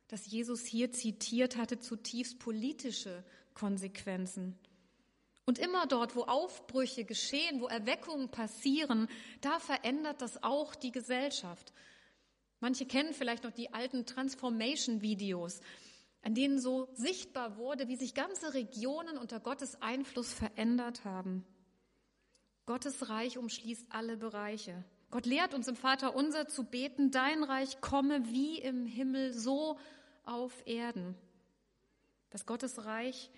das 0.08 0.25
Jesus 0.25 0.65
hier 0.65 0.93
zitiert, 0.93 1.58
hatte 1.58 1.79
zutiefst 1.79 2.39
politische 2.39 3.25
Konsequenzen. 3.55 4.58
Und 5.45 5.60
immer 5.60 5.86
dort, 5.86 6.15
wo 6.15 6.23
Aufbrüche 6.23 7.05
geschehen, 7.05 7.62
wo 7.62 7.67
Erweckungen 7.67 8.29
passieren, 8.29 9.08
da 9.41 9.60
verändert 9.60 10.21
das 10.21 10.41
auch 10.41 10.73
die 10.73 10.91
Gesellschaft. 10.91 11.71
Manche 12.60 12.88
kennen 12.88 13.13
vielleicht 13.13 13.43
noch 13.43 13.51
die 13.51 13.71
alten 13.71 14.08
Transformation-Videos, 14.08 15.62
an 16.23 16.34
denen 16.34 16.60
so 16.60 16.89
sichtbar 16.93 17.58
wurde, 17.58 17.88
wie 17.88 17.95
sich 17.95 18.15
ganze 18.15 18.55
Regionen 18.55 19.19
unter 19.19 19.39
Gottes 19.39 19.79
Einfluss 19.84 20.34
verändert 20.34 21.05
haben. 21.05 21.45
Gottes 22.65 23.10
Reich 23.10 23.38
umschließt 23.38 23.86
alle 23.89 24.17
Bereiche. 24.17 24.84
Gott 25.12 25.27
lehrt 25.27 25.53
uns 25.53 25.67
im 25.67 25.75
Vater 25.75 26.15
unser 26.15 26.47
zu 26.47 26.63
beten, 26.63 27.12
dein 27.12 27.43
Reich 27.43 27.79
komme 27.79 28.25
wie 28.31 28.58
im 28.58 28.88
Himmel, 28.88 29.34
so 29.34 29.77
auf 30.23 30.65
Erden. 30.65 31.15
Das 32.31 32.47
Gottes 32.47 32.86
Reich 32.86 33.29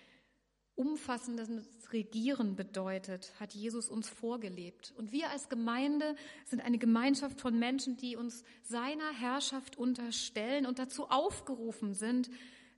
umfassendes 0.78 1.50
Regieren 1.92 2.56
bedeutet, 2.56 3.34
hat 3.40 3.54
Jesus 3.54 3.90
uns 3.90 4.10
vorgelebt. 4.10 4.94
Und 4.98 5.12
wir 5.12 5.30
als 5.32 5.50
Gemeinde 5.50 6.16
sind 6.46 6.62
eine 6.64 6.78
Gemeinschaft 6.78 7.42
von 7.42 7.58
Menschen, 7.58 7.98
die 7.98 8.16
uns 8.16 8.44
seiner 8.62 9.12
Herrschaft 9.12 9.78
unterstellen 9.78 10.66
und 10.66 10.80
dazu 10.80 11.10
aufgerufen 11.10 11.94
sind, 11.94 12.30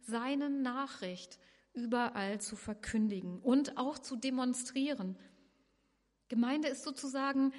seine 0.01 0.49
Nachricht 0.49 1.39
überall 1.73 2.39
zu 2.39 2.55
verkündigen 2.55 3.39
und 3.39 3.77
auch 3.77 3.99
zu 3.99 4.15
demonstrieren. 4.15 5.17
Gemeinde 6.29 6.69
ist 6.69 6.83
sozusagen 6.83 7.51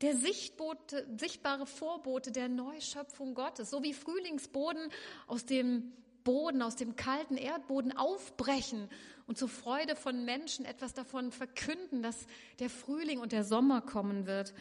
der 0.00 0.16
sichtbare 0.16 1.66
Vorbote 1.66 2.32
der 2.32 2.48
Neuschöpfung 2.48 3.34
Gottes, 3.34 3.70
so 3.70 3.82
wie 3.82 3.94
Frühlingsboden 3.94 4.90
aus 5.26 5.44
dem 5.44 5.92
Boden, 6.24 6.62
aus 6.62 6.76
dem 6.76 6.96
kalten 6.96 7.36
Erdboden 7.36 7.96
aufbrechen 7.96 8.88
und 9.28 9.36
zur 9.36 9.50
Freude 9.50 9.94
von 9.94 10.24
Menschen 10.24 10.64
etwas 10.64 10.94
davon 10.94 11.32
verkünden, 11.32 12.02
dass 12.02 12.26
der 12.60 12.70
Frühling 12.70 13.20
und 13.20 13.30
der 13.30 13.44
Sommer 13.44 13.82
kommen 13.82 14.26
wird. 14.26 14.54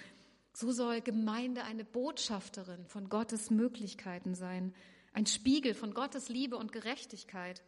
So 0.54 0.74
soll 0.74 1.00
Gemeinde 1.00 1.64
eine 1.64 1.86
Botschafterin 1.86 2.86
von 2.86 3.08
Gottes 3.08 3.50
Möglichkeiten 3.50 4.36
sein, 4.36 4.76
ein 5.14 5.26
Spiegel 5.26 5.74
von 5.74 5.94
Gottes 5.94 6.28
Liebe 6.28 6.58
und 6.58 6.74
Gerechtigkeit. 6.74 7.64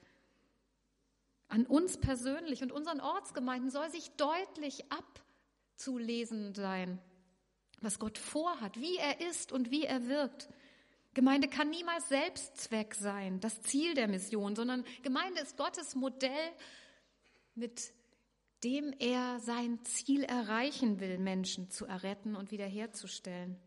An 1.48 1.66
uns 1.66 1.98
persönlich 1.98 2.64
und 2.64 2.74
unseren 2.74 3.00
Ortsgemeinden 3.00 3.72
soll 3.72 3.90
sich 3.90 4.12
deutlich 4.18 4.84
abzulesen 4.92 6.54
sein, 6.54 7.00
was 7.80 7.98
Gott 7.98 8.18
vorhat, 8.18 8.78
wie 8.78 8.98
er 8.98 9.22
ist 9.22 9.54
und 9.54 9.72
wie 9.72 9.86
er 9.86 10.10
wirkt. 10.10 10.50
Gemeinde 11.14 11.48
kann 11.48 11.70
niemals 11.70 12.10
Selbstzweck 12.10 12.94
sein, 12.94 13.40
das 13.40 13.62
Ziel 13.62 13.94
der 13.94 14.10
Mission, 14.10 14.58
sondern 14.58 14.84
Gemeinde 15.02 15.40
ist 15.40 15.56
Gottes 15.56 15.96
Modell, 15.96 16.52
mit 17.60 17.94
dem 18.64 18.94
er 19.00 19.40
sein 19.40 19.80
Ziel 19.86 20.24
erreichen 20.24 21.00
will, 21.00 21.18
Menschen 21.18 21.70
zu 21.70 21.86
erretten 21.86 22.36
und 22.36 22.52
wiederherzustellen. 22.52 23.58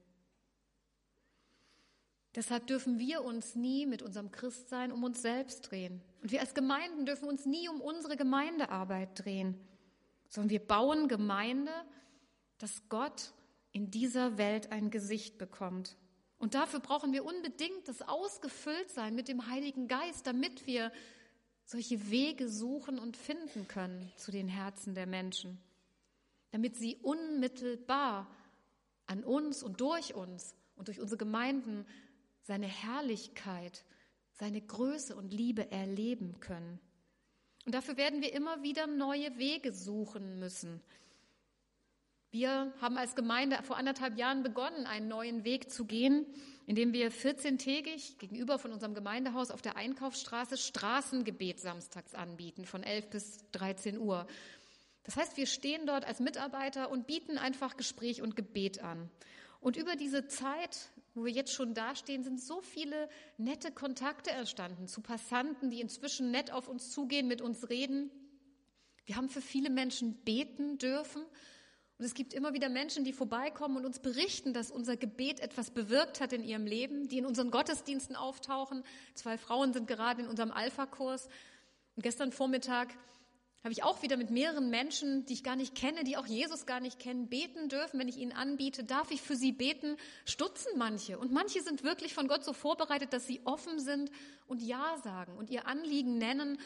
Deshalb 2.34 2.66
dürfen 2.66 2.98
wir 2.98 3.22
uns 3.22 3.54
nie 3.54 3.86
mit 3.86 4.02
unserem 4.02 4.32
Christsein 4.32 4.90
um 4.90 5.04
uns 5.04 5.20
selbst 5.20 5.70
drehen. 5.70 6.00
Und 6.22 6.32
wir 6.32 6.40
als 6.40 6.54
Gemeinden 6.54 7.04
dürfen 7.04 7.28
uns 7.28 7.44
nie 7.44 7.68
um 7.68 7.80
unsere 7.80 8.16
Gemeindearbeit 8.16 9.24
drehen, 9.24 9.58
sondern 10.28 10.50
wir 10.50 10.60
bauen 10.60 11.08
Gemeinde, 11.08 11.72
dass 12.58 12.88
Gott 12.88 13.32
in 13.72 13.90
dieser 13.90 14.38
Welt 14.38 14.72
ein 14.72 14.90
Gesicht 14.90 15.36
bekommt. 15.36 15.96
Und 16.38 16.54
dafür 16.54 16.80
brauchen 16.80 17.12
wir 17.12 17.24
unbedingt 17.24 17.86
das 17.86 18.02
Ausgefülltsein 18.02 19.14
mit 19.14 19.28
dem 19.28 19.48
Heiligen 19.48 19.88
Geist, 19.88 20.26
damit 20.26 20.66
wir 20.66 20.90
solche 21.72 22.10
Wege 22.10 22.50
suchen 22.50 22.98
und 22.98 23.16
finden 23.16 23.66
können 23.66 24.12
zu 24.16 24.30
den 24.30 24.46
Herzen 24.46 24.94
der 24.94 25.06
Menschen, 25.06 25.58
damit 26.50 26.76
sie 26.76 26.96
unmittelbar 26.96 28.30
an 29.06 29.24
uns 29.24 29.62
und 29.62 29.80
durch 29.80 30.14
uns 30.14 30.54
und 30.76 30.88
durch 30.88 31.00
unsere 31.00 31.16
Gemeinden 31.16 31.86
seine 32.42 32.66
Herrlichkeit, 32.66 33.86
seine 34.32 34.60
Größe 34.60 35.16
und 35.16 35.32
Liebe 35.32 35.70
erleben 35.70 36.40
können. 36.40 36.78
Und 37.64 37.74
dafür 37.74 37.96
werden 37.96 38.20
wir 38.20 38.34
immer 38.34 38.62
wieder 38.62 38.86
neue 38.86 39.38
Wege 39.38 39.72
suchen 39.72 40.38
müssen. 40.38 40.82
Wir 42.32 42.74
haben 42.82 42.98
als 42.98 43.14
Gemeinde 43.14 43.62
vor 43.62 43.78
anderthalb 43.78 44.18
Jahren 44.18 44.42
begonnen, 44.42 44.86
einen 44.86 45.08
neuen 45.08 45.44
Weg 45.44 45.70
zu 45.70 45.86
gehen, 45.86 46.26
indem 46.66 46.92
wir 46.92 47.10
14-tägig 47.10 48.18
gegenüber 48.18 48.58
von 48.58 48.72
unserem 48.72 48.94
Gemeindehaus 48.94 49.50
auf 49.50 49.62
der 49.62 49.76
Einkaufsstraße 49.76 50.56
Straßengebet 50.56 51.60
samstags 51.60 52.14
anbieten, 52.14 52.64
von 52.64 52.82
11 52.82 53.10
bis 53.10 53.38
13 53.52 53.98
Uhr. 53.98 54.26
Das 55.04 55.16
heißt, 55.16 55.36
wir 55.36 55.46
stehen 55.46 55.86
dort 55.86 56.04
als 56.04 56.20
Mitarbeiter 56.20 56.90
und 56.90 57.06
bieten 57.06 57.38
einfach 57.38 57.76
Gespräch 57.76 58.22
und 58.22 58.36
Gebet 58.36 58.82
an. 58.82 59.10
Und 59.60 59.76
über 59.76 59.96
diese 59.96 60.26
Zeit 60.26 60.90
wo 61.14 61.24
wir 61.24 61.32
jetzt 61.32 61.52
schon 61.52 61.74
dastehen, 61.74 62.24
sind 62.24 62.40
so 62.40 62.60
viele 62.62 63.08
nette 63.36 63.70
Kontakte 63.70 64.30
entstanden 64.30 64.88
zu 64.88 65.02
Passanten, 65.02 65.70
die 65.70 65.80
inzwischen 65.80 66.30
nett 66.30 66.50
auf 66.50 66.68
uns 66.68 66.90
zugehen, 66.90 67.28
mit 67.28 67.42
uns 67.42 67.68
reden. 67.68 68.10
Wir 69.04 69.16
haben 69.16 69.28
für 69.28 69.42
viele 69.42 69.68
Menschen 69.68 70.14
beten 70.24 70.78
dürfen. 70.78 71.22
Und 72.02 72.06
es 72.06 72.14
gibt 72.14 72.34
immer 72.34 72.52
wieder 72.52 72.68
Menschen, 72.68 73.04
die 73.04 73.12
vorbeikommen 73.12 73.76
und 73.76 73.86
uns 73.86 74.00
berichten, 74.00 74.52
dass 74.52 74.72
unser 74.72 74.96
Gebet 74.96 75.38
etwas 75.38 75.70
bewirkt 75.70 76.20
hat 76.20 76.32
in 76.32 76.42
ihrem 76.42 76.66
Leben, 76.66 77.06
die 77.06 77.18
in 77.18 77.24
unseren 77.24 77.52
Gottesdiensten 77.52 78.16
auftauchen. 78.16 78.82
Zwei 79.14 79.38
Frauen 79.38 79.72
sind 79.72 79.86
gerade 79.86 80.22
in 80.22 80.26
unserem 80.26 80.50
Alpha-Kurs. 80.50 81.28
Und 81.94 82.02
gestern 82.02 82.32
Vormittag 82.32 82.88
habe 83.62 83.70
ich 83.70 83.84
auch 83.84 84.02
wieder 84.02 84.16
mit 84.16 84.30
mehreren 84.30 84.68
Menschen, 84.68 85.26
die 85.26 85.34
ich 85.34 85.44
gar 85.44 85.54
nicht 85.54 85.76
kenne, 85.76 86.02
die 86.02 86.16
auch 86.16 86.26
Jesus 86.26 86.66
gar 86.66 86.80
nicht 86.80 86.98
kennen, 86.98 87.28
beten 87.28 87.68
dürfen. 87.68 88.00
Wenn 88.00 88.08
ich 88.08 88.16
ihnen 88.16 88.32
anbiete, 88.32 88.82
darf 88.82 89.12
ich 89.12 89.22
für 89.22 89.36
sie 89.36 89.52
beten, 89.52 89.96
stutzen 90.24 90.72
manche. 90.76 91.20
Und 91.20 91.30
manche 91.30 91.62
sind 91.62 91.84
wirklich 91.84 92.14
von 92.14 92.26
Gott 92.26 92.42
so 92.42 92.52
vorbereitet, 92.52 93.12
dass 93.12 93.28
sie 93.28 93.42
offen 93.44 93.78
sind 93.78 94.10
und 94.48 94.60
Ja 94.60 94.96
sagen 95.04 95.36
und 95.36 95.50
ihr 95.50 95.68
Anliegen 95.68 96.18
nennen, 96.18 96.58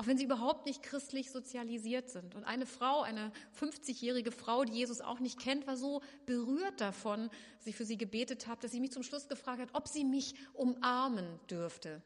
auch 0.00 0.06
wenn 0.06 0.16
sie 0.16 0.24
überhaupt 0.24 0.64
nicht 0.64 0.82
christlich 0.82 1.30
sozialisiert 1.30 2.08
sind. 2.08 2.34
Und 2.34 2.44
eine 2.44 2.64
Frau, 2.64 3.02
eine 3.02 3.32
50-jährige 3.60 4.32
Frau, 4.32 4.64
die 4.64 4.72
Jesus 4.72 5.02
auch 5.02 5.20
nicht 5.20 5.38
kennt, 5.38 5.66
war 5.66 5.76
so 5.76 6.00
berührt 6.24 6.80
davon, 6.80 7.28
dass 7.58 7.66
ich 7.66 7.76
für 7.76 7.84
sie 7.84 7.98
gebetet 7.98 8.46
habe, 8.46 8.62
dass 8.62 8.70
sie 8.70 8.80
mich 8.80 8.92
zum 8.92 9.02
Schluss 9.02 9.28
gefragt 9.28 9.60
hat, 9.60 9.74
ob 9.74 9.88
sie 9.88 10.04
mich 10.04 10.36
umarmen 10.54 11.38
dürfte. 11.50 12.00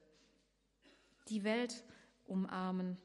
Die 1.28 1.44
Welt 1.44 1.85
umarmen. 2.26 2.96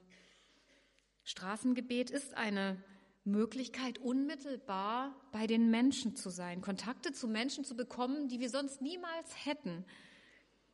Straßengebet 1.23 2.09
ist 2.09 2.33
eine 2.33 2.83
Möglichkeit, 3.25 3.99
unmittelbar 3.99 5.15
bei 5.31 5.45
den 5.45 5.69
Menschen 5.69 6.15
zu 6.15 6.31
sein, 6.31 6.61
Kontakte 6.61 7.11
zu 7.11 7.27
Menschen 7.27 7.63
zu 7.63 7.75
bekommen, 7.75 8.27
die 8.27 8.39
wir 8.39 8.49
sonst 8.49 8.81
niemals 8.81 9.45
hätten. 9.45 9.85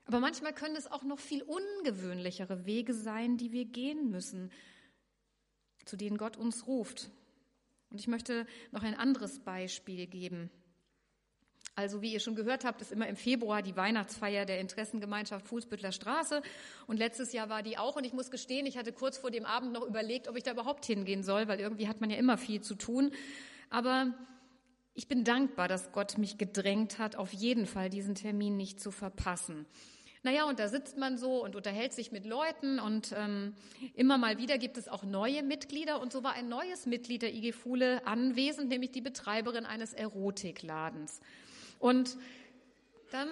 Aber 0.05 0.19
manchmal 0.19 0.53
können 0.53 0.75
es 0.75 0.91
auch 0.91 1.03
noch 1.03 1.19
viel 1.19 1.41
ungewöhnlichere 1.43 2.65
Wege 2.65 2.93
sein, 2.93 3.37
die 3.37 3.51
wir 3.51 3.65
gehen 3.65 4.11
müssen, 4.11 4.51
zu 5.85 5.97
denen 5.97 6.17
Gott 6.17 6.37
uns 6.37 6.67
ruft. 6.67 7.09
Und 7.89 7.99
ich 7.99 8.07
möchte 8.07 8.45
noch 8.71 8.83
ein 8.83 8.95
anderes 8.95 9.39
Beispiel 9.39 10.05
geben. 10.05 10.51
Also 11.77 12.01
wie 12.01 12.13
ihr 12.13 12.21
schon 12.21 12.35
gehört 12.35 12.63
habt, 12.63 12.81
ist 12.81 12.93
immer 12.93 13.07
im 13.07 13.17
Februar 13.17 13.61
die 13.61 13.75
Weihnachtsfeier 13.75 14.45
der 14.45 14.61
Interessengemeinschaft 14.61 15.45
Fußbüttler 15.47 15.91
Straße. 15.91 16.41
Und 16.87 16.97
letztes 16.97 17.33
Jahr 17.33 17.49
war 17.49 17.63
die 17.63 17.77
auch. 17.77 17.97
Und 17.97 18.05
ich 18.05 18.13
muss 18.13 18.31
gestehen, 18.31 18.65
ich 18.65 18.77
hatte 18.77 18.93
kurz 18.93 19.17
vor 19.17 19.29
dem 19.29 19.45
Abend 19.45 19.73
noch 19.73 19.85
überlegt, 19.85 20.29
ob 20.29 20.37
ich 20.37 20.43
da 20.43 20.51
überhaupt 20.51 20.85
hingehen 20.85 21.21
soll, 21.21 21.49
weil 21.49 21.59
irgendwie 21.59 21.89
hat 21.89 21.99
man 21.99 22.09
ja 22.09 22.17
immer 22.17 22.37
viel 22.37 22.61
zu 22.61 22.75
tun. 22.75 23.11
Aber 23.69 24.13
ich 24.93 25.09
bin 25.09 25.25
dankbar, 25.25 25.67
dass 25.67 25.91
Gott 25.91 26.17
mich 26.17 26.37
gedrängt 26.37 26.97
hat, 26.97 27.17
auf 27.17 27.33
jeden 27.33 27.65
Fall 27.65 27.89
diesen 27.89 28.15
Termin 28.15 28.55
nicht 28.55 28.79
zu 28.79 28.91
verpassen. 28.91 29.65
Naja, 30.25 30.45
und 30.45 30.57
da 30.57 30.69
sitzt 30.69 30.97
man 30.97 31.19
so 31.19 31.43
und 31.43 31.55
unterhält 31.55 31.93
sich 31.93 32.11
mit 32.11 32.25
Leuten 32.25 32.79
und 32.79 33.13
ähm, 33.15 33.53
immer 33.93 34.17
mal 34.17 34.39
wieder 34.39 34.57
gibt 34.57 34.75
es 34.75 34.87
auch 34.87 35.03
neue 35.03 35.43
Mitglieder. 35.43 36.01
Und 36.01 36.11
so 36.11 36.23
war 36.23 36.33
ein 36.33 36.49
neues 36.49 36.87
Mitglied 36.87 37.21
der 37.21 37.31
IG 37.31 37.51
Fule 37.51 38.01
anwesend, 38.07 38.69
nämlich 38.69 38.89
die 38.89 39.01
Betreiberin 39.01 39.67
eines 39.67 39.93
Erotikladens. 39.93 41.21
Und 41.77 42.17
dann 43.11 43.29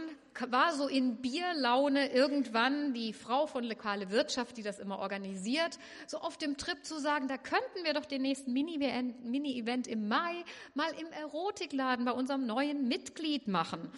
war 0.52 0.76
so 0.76 0.88
in 0.88 1.16
Bierlaune 1.16 2.14
irgendwann 2.14 2.94
die 2.94 3.14
Frau 3.14 3.48
von 3.48 3.64
lokale 3.64 4.12
Wirtschaft, 4.12 4.58
die 4.58 4.64
das 4.64 4.78
immer 4.78 5.00
organisiert, 5.00 5.80
so 6.06 6.20
auf 6.20 6.38
dem 6.38 6.58
Trip 6.58 6.86
zu 6.86 7.00
sagen, 7.00 7.28
da 7.28 7.40
könnten 7.40 7.86
wir 7.86 7.96
doch 7.96 8.06
den 8.06 8.22
nächsten 8.22 8.54
Mini-Event 8.54 9.88
im 9.88 10.08
Mai 10.08 10.46
mal 10.76 10.92
im 11.02 11.12
Erotikladen 11.12 12.06
bei 12.06 12.12
unserem 12.12 12.46
neuen 12.46 12.88
Mitglied 12.88 13.48
machen. 13.48 13.92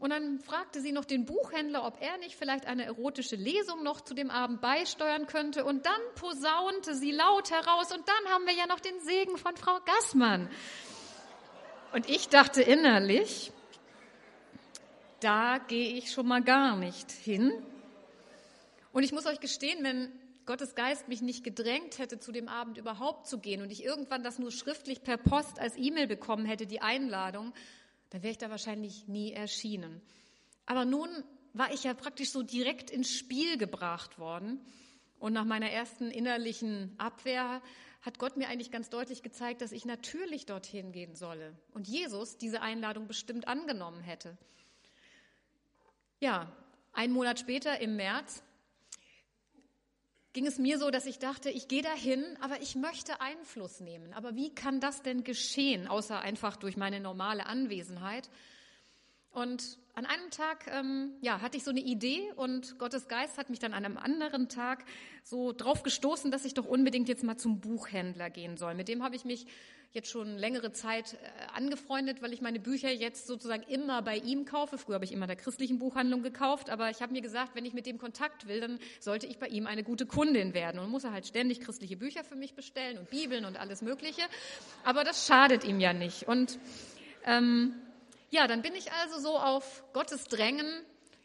Und 0.00 0.10
dann 0.10 0.40
fragte 0.40 0.80
sie 0.80 0.92
noch 0.92 1.04
den 1.04 1.26
Buchhändler, 1.26 1.86
ob 1.86 2.00
er 2.00 2.16
nicht 2.18 2.34
vielleicht 2.34 2.66
eine 2.66 2.86
erotische 2.86 3.36
Lesung 3.36 3.82
noch 3.82 4.00
zu 4.00 4.14
dem 4.14 4.30
Abend 4.30 4.62
beisteuern 4.62 5.26
könnte. 5.26 5.66
Und 5.66 5.84
dann 5.84 6.00
posaunte 6.14 6.94
sie 6.94 7.12
laut 7.12 7.50
heraus, 7.50 7.92
und 7.92 8.08
dann 8.08 8.32
haben 8.32 8.46
wir 8.46 8.54
ja 8.54 8.66
noch 8.66 8.80
den 8.80 8.98
Segen 9.00 9.36
von 9.36 9.54
Frau 9.56 9.78
Gassmann. 9.84 10.48
Und 11.92 12.08
ich 12.08 12.30
dachte 12.30 12.62
innerlich, 12.62 13.52
da 15.20 15.58
gehe 15.58 15.92
ich 15.98 16.10
schon 16.10 16.26
mal 16.26 16.42
gar 16.42 16.76
nicht 16.76 17.10
hin. 17.10 17.52
Und 18.92 19.02
ich 19.02 19.12
muss 19.12 19.26
euch 19.26 19.40
gestehen, 19.40 19.84
wenn 19.84 20.10
Gottes 20.46 20.74
Geist 20.74 21.08
mich 21.08 21.20
nicht 21.20 21.44
gedrängt 21.44 21.98
hätte, 21.98 22.18
zu 22.18 22.32
dem 22.32 22.48
Abend 22.48 22.78
überhaupt 22.78 23.26
zu 23.26 23.38
gehen 23.38 23.60
und 23.60 23.70
ich 23.70 23.84
irgendwann 23.84 24.24
das 24.24 24.38
nur 24.38 24.50
schriftlich 24.50 25.02
per 25.02 25.18
Post 25.18 25.60
als 25.60 25.76
E-Mail 25.76 26.06
bekommen 26.06 26.46
hätte, 26.46 26.66
die 26.66 26.80
Einladung, 26.80 27.52
dann 28.10 28.22
wäre 28.22 28.32
ich 28.32 28.38
da 28.38 28.50
wahrscheinlich 28.50 29.08
nie 29.08 29.32
erschienen. 29.32 30.02
Aber 30.66 30.84
nun 30.84 31.08
war 31.52 31.72
ich 31.72 31.84
ja 31.84 31.94
praktisch 31.94 32.30
so 32.30 32.42
direkt 32.42 32.90
ins 32.90 33.10
Spiel 33.10 33.56
gebracht 33.56 34.18
worden. 34.18 34.60
Und 35.18 35.32
nach 35.32 35.44
meiner 35.44 35.70
ersten 35.70 36.10
innerlichen 36.10 36.94
Abwehr 36.98 37.62
hat 38.02 38.18
Gott 38.18 38.36
mir 38.36 38.48
eigentlich 38.48 38.70
ganz 38.70 38.88
deutlich 38.88 39.22
gezeigt, 39.22 39.60
dass 39.60 39.72
ich 39.72 39.84
natürlich 39.84 40.46
dorthin 40.46 40.92
gehen 40.92 41.14
solle 41.14 41.54
und 41.72 41.86
Jesus 41.86 42.38
diese 42.38 42.62
Einladung 42.62 43.06
bestimmt 43.06 43.46
angenommen 43.46 44.00
hätte. 44.00 44.38
Ja, 46.20 46.50
einen 46.92 47.12
Monat 47.12 47.38
später 47.38 47.80
im 47.80 47.96
März 47.96 48.42
ging 50.32 50.46
es 50.46 50.58
mir 50.58 50.78
so, 50.78 50.90
dass 50.90 51.06
ich 51.06 51.18
dachte, 51.18 51.50
ich 51.50 51.68
gehe 51.68 51.82
dahin, 51.82 52.24
aber 52.40 52.62
ich 52.62 52.76
möchte 52.76 53.20
Einfluss 53.20 53.80
nehmen. 53.80 54.12
Aber 54.12 54.36
wie 54.36 54.54
kann 54.54 54.80
das 54.80 55.02
denn 55.02 55.24
geschehen, 55.24 55.88
außer 55.88 56.20
einfach 56.20 56.56
durch 56.56 56.76
meine 56.76 57.00
normale 57.00 57.46
Anwesenheit? 57.46 58.30
Und 59.32 59.78
an 59.94 60.06
einem 60.06 60.30
Tag 60.30 60.66
ähm, 60.72 61.12
ja, 61.20 61.40
hatte 61.40 61.56
ich 61.56 61.64
so 61.64 61.70
eine 61.70 61.80
Idee 61.80 62.32
und 62.36 62.78
Gottes 62.78 63.06
Geist 63.06 63.38
hat 63.38 63.50
mich 63.50 63.58
dann 63.58 63.74
an 63.74 63.84
einem 63.84 63.96
anderen 63.96 64.48
Tag 64.48 64.84
so 65.22 65.52
drauf 65.52 65.82
gestoßen, 65.82 66.30
dass 66.30 66.44
ich 66.44 66.54
doch 66.54 66.66
unbedingt 66.66 67.08
jetzt 67.08 67.22
mal 67.22 67.36
zum 67.36 67.60
Buchhändler 67.60 68.30
gehen 68.30 68.56
soll. 68.56 68.74
Mit 68.74 68.88
dem 68.88 69.02
habe 69.02 69.14
ich 69.14 69.24
mich 69.24 69.46
jetzt 69.92 70.08
schon 70.08 70.38
längere 70.38 70.72
Zeit 70.72 71.14
äh, 71.14 71.16
angefreundet, 71.54 72.22
weil 72.22 72.32
ich 72.32 72.40
meine 72.40 72.60
Bücher 72.60 72.90
jetzt 72.90 73.26
sozusagen 73.26 73.62
immer 73.64 74.02
bei 74.02 74.16
ihm 74.16 74.44
kaufe. 74.44 74.78
Früher 74.78 74.94
habe 74.94 75.04
ich 75.04 75.12
immer 75.12 75.26
der 75.26 75.36
christlichen 75.36 75.78
Buchhandlung 75.78 76.22
gekauft, 76.22 76.70
aber 76.70 76.90
ich 76.90 77.02
habe 77.02 77.12
mir 77.12 77.22
gesagt, 77.22 77.54
wenn 77.54 77.64
ich 77.64 77.74
mit 77.74 77.86
dem 77.86 77.98
Kontakt 77.98 78.46
will, 78.46 78.60
dann 78.60 78.78
sollte 79.00 79.26
ich 79.26 79.38
bei 79.38 79.48
ihm 79.48 79.66
eine 79.66 79.82
gute 79.82 80.06
Kundin 80.06 80.54
werden 80.54 80.78
und 80.78 80.90
muss 80.90 81.04
er 81.04 81.12
halt 81.12 81.26
ständig 81.26 81.60
christliche 81.60 81.96
Bücher 81.96 82.22
für 82.22 82.36
mich 82.36 82.54
bestellen 82.54 82.98
und 82.98 83.10
Bibeln 83.10 83.44
und 83.44 83.58
alles 83.58 83.82
Mögliche. 83.82 84.22
Aber 84.84 85.02
das 85.02 85.26
schadet 85.26 85.64
ihm 85.64 85.80
ja 85.80 85.92
nicht. 85.92 86.28
Und 86.28 86.58
ähm, 87.24 87.74
ja, 88.30 88.46
dann 88.46 88.62
bin 88.62 88.74
ich 88.76 88.92
also 88.92 89.18
so 89.18 89.36
auf 89.36 89.82
Gottes 89.92 90.24
Drängen 90.24 90.66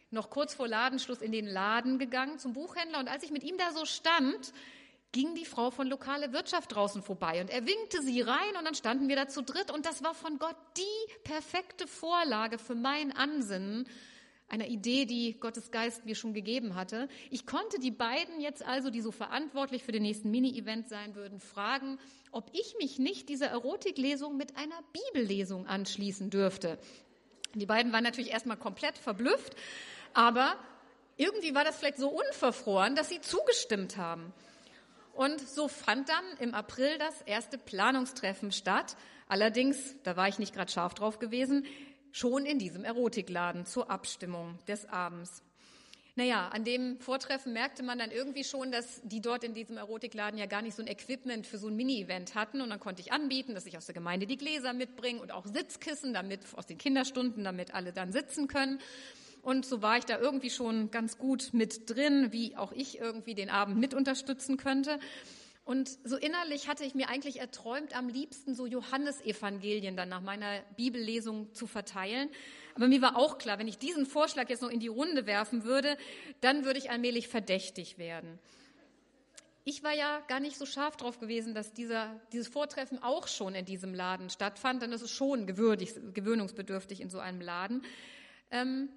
noch 0.10 0.32
kurz 0.32 0.56
vor 0.56 0.68
Ladenschluss 0.68 1.22
in 1.22 1.32
den 1.32 1.46
Laden 1.46 2.00
gegangen 2.00 2.40
zum 2.40 2.54
Buchhändler 2.54 3.00
und 3.00 3.10
als 3.10 3.24
ich 3.24 3.32
mit 3.32 3.44
ihm 3.44 3.58
da 3.58 3.72
so 3.74 3.86
stand, 3.86 4.54
ging 5.16 5.34
die 5.34 5.46
Frau 5.46 5.72
von 5.72 5.88
lokale 5.88 6.34
Wirtschaft 6.34 6.76
draußen 6.76 7.02
vorbei 7.02 7.40
und 7.40 7.50
er 7.50 7.66
winkte 7.66 8.02
sie 8.02 8.20
rein 8.20 8.58
und 8.60 8.66
dann 8.66 8.76
standen 8.76 9.08
wir 9.08 9.16
da 9.16 9.30
zu 9.30 9.44
dritt 9.44 9.72
und 9.72 9.86
das 9.86 10.04
war 10.04 10.14
von 10.14 10.40
Gott 10.40 10.58
die 10.76 11.14
perfekte 11.24 11.88
Vorlage 11.88 12.58
für 12.58 12.76
mein 12.76 13.16
Ansinnen 13.16 13.88
einer 14.50 14.68
Idee, 14.68 15.06
die 15.06 15.40
Gottes 15.40 15.72
Geist 15.72 16.04
mir 16.04 16.16
schon 16.16 16.34
gegeben 16.34 16.76
hatte. 16.76 17.08
Ich 17.32 17.46
konnte 17.46 17.80
die 17.80 17.92
beiden 17.92 18.42
jetzt 18.42 18.62
also, 18.62 18.90
die 18.90 19.00
so 19.00 19.14
verantwortlich 19.14 19.84
für 19.84 19.94
den 19.94 20.04
nächsten 20.04 20.30
Mini-Event 20.32 20.90
sein 20.90 21.16
würden, 21.16 21.40
fragen, 21.40 21.98
ob 22.34 22.52
ich 22.52 22.76
mich 22.78 23.00
nicht 23.00 23.30
dieser 23.30 23.48
Erotiklesung 23.48 24.36
mit 24.36 24.58
einer 24.58 24.84
Bibellesung 25.14 25.66
anschließen 25.66 26.30
dürfte. 26.30 26.78
Die 27.54 27.66
beiden 27.66 27.94
waren 27.94 28.04
natürlich 28.04 28.32
erstmal 28.32 28.58
komplett 28.58 28.98
verblüfft, 28.98 29.56
aber 30.14 30.58
irgendwie 31.16 31.56
war 31.56 31.64
das 31.64 31.78
vielleicht 31.78 32.00
so 32.00 32.10
unverfroren, 32.10 32.96
dass 32.96 33.08
sie 33.08 33.22
zugestimmt 33.22 33.96
haben. 33.96 34.34
Und 35.16 35.40
so 35.40 35.70
fand 35.70 36.10
dann 36.10 36.26
im 36.40 36.54
April 36.54 36.98
das 36.98 37.22
erste 37.22 37.58
Planungstreffen 37.58 38.52
statt. 38.52 38.98
Allerdings, 39.28 39.96
da 40.04 40.18
war 40.18 40.28
ich 40.28 40.40
nicht 40.40 40.54
gerade 40.54 40.72
scharf 40.72 40.94
drauf 40.94 41.20
gewesen, 41.20 41.66
schon 42.12 42.46
in 42.46 42.60
diesem 42.60 42.84
Erotikladen 42.84 43.66
zur 43.66 43.90
Abstimmung 43.90 44.60
des 44.68 44.86
Abends. 44.88 45.42
Naja, 46.18 46.48
an 46.50 46.64
dem 46.64 47.00
Vortreffen 47.00 47.52
merkte 47.52 47.84
man 47.84 47.98
dann 47.98 48.12
irgendwie 48.12 48.46
schon, 48.46 48.72
dass 48.72 49.02
die 49.04 49.22
dort 49.22 49.44
in 49.44 49.54
diesem 49.54 49.78
Erotikladen 49.78 50.40
ja 50.40 50.46
gar 50.46 50.62
nicht 50.62 50.76
so 50.76 50.82
ein 50.82 50.88
Equipment 50.88 51.46
für 51.46 51.58
so 51.58 51.68
ein 51.68 51.76
Mini-Event 51.76 52.36
hatten. 52.36 52.62
Und 52.62 52.70
dann 52.70 52.80
konnte 52.80 53.02
ich 53.02 53.12
anbieten, 53.12 53.54
dass 53.54 53.66
ich 53.66 53.78
aus 53.78 53.86
der 53.86 53.96
Gemeinde 53.96 54.26
die 54.26 54.38
Gläser 54.38 54.72
mitbringe 54.72 55.22
und 55.22 55.34
auch 55.34 55.46
Sitzkissen, 55.46 56.14
damit 56.14 56.42
aus 56.56 56.66
den 56.66 56.78
Kinderstunden, 56.78 57.44
damit 57.44 57.74
alle 57.74 57.92
dann 57.92 58.14
sitzen 58.14 58.48
können. 58.48 58.80
Und 59.46 59.64
so 59.64 59.84
war 59.84 60.00
ich 60.00 60.06
da 60.06 60.18
irgendwie 60.18 60.50
schon 60.50 60.90
ganz 60.90 61.20
gut 61.20 61.50
mit 61.54 61.88
drin, 61.88 62.32
wie 62.32 62.58
auch 62.58 62.72
ich 62.72 62.98
irgendwie 62.98 63.36
den 63.36 63.52
Abend 63.52 63.78
mit 63.78 63.94
unterstützen 63.94 64.58
könnte. 64.58 65.00
Und 65.66 65.88
so 66.04 66.18
innerlich 66.18 66.68
hatte 66.68 66.84
ich 66.84 66.96
mir 66.96 67.10
eigentlich 67.10 67.40
erträumt, 67.40 67.96
am 67.96 68.10
liebsten 68.10 68.56
so 68.56 68.66
Johannesevangelien 68.66 69.96
dann 69.96 70.10
nach 70.10 70.22
meiner 70.22 70.62
Bibellesung 70.78 71.54
zu 71.54 71.68
verteilen. 71.68 72.30
Aber 72.74 72.88
mir 72.88 73.04
war 73.04 73.18
auch 73.18 73.38
klar, 73.38 73.60
wenn 73.60 73.68
ich 73.68 73.78
diesen 73.78 74.08
Vorschlag 74.08 74.50
jetzt 74.50 74.64
noch 74.64 74.72
in 74.72 74.80
die 74.80 74.88
Runde 74.88 75.28
werfen 75.28 75.64
würde, 75.64 75.96
dann 76.42 76.66
würde 76.66 76.80
ich 76.80 76.90
allmählich 76.90 77.28
verdächtig 77.28 78.00
werden. 78.00 78.40
Ich 79.64 79.84
war 79.84 79.94
ja 79.94 80.22
gar 80.28 80.40
nicht 80.40 80.58
so 80.58 80.66
scharf 80.66 80.98
drauf 80.98 81.20
gewesen, 81.20 81.54
dass 81.54 81.72
dieser, 81.72 82.20
dieses 82.34 82.48
Vortreffen 82.48 83.04
auch 83.04 83.28
schon 83.28 83.54
in 83.54 83.66
diesem 83.66 83.94
Laden 83.94 84.32
stattfand, 84.32 84.82
denn 84.82 84.92
es 84.92 85.04
ist 85.04 85.12
schon 85.12 85.46
gewöhnungsbedürftig 85.46 87.00
in 87.00 87.12
so 87.12 87.20
einem 87.20 87.42
Laden. 87.42 87.84
Ähm, 88.50 88.90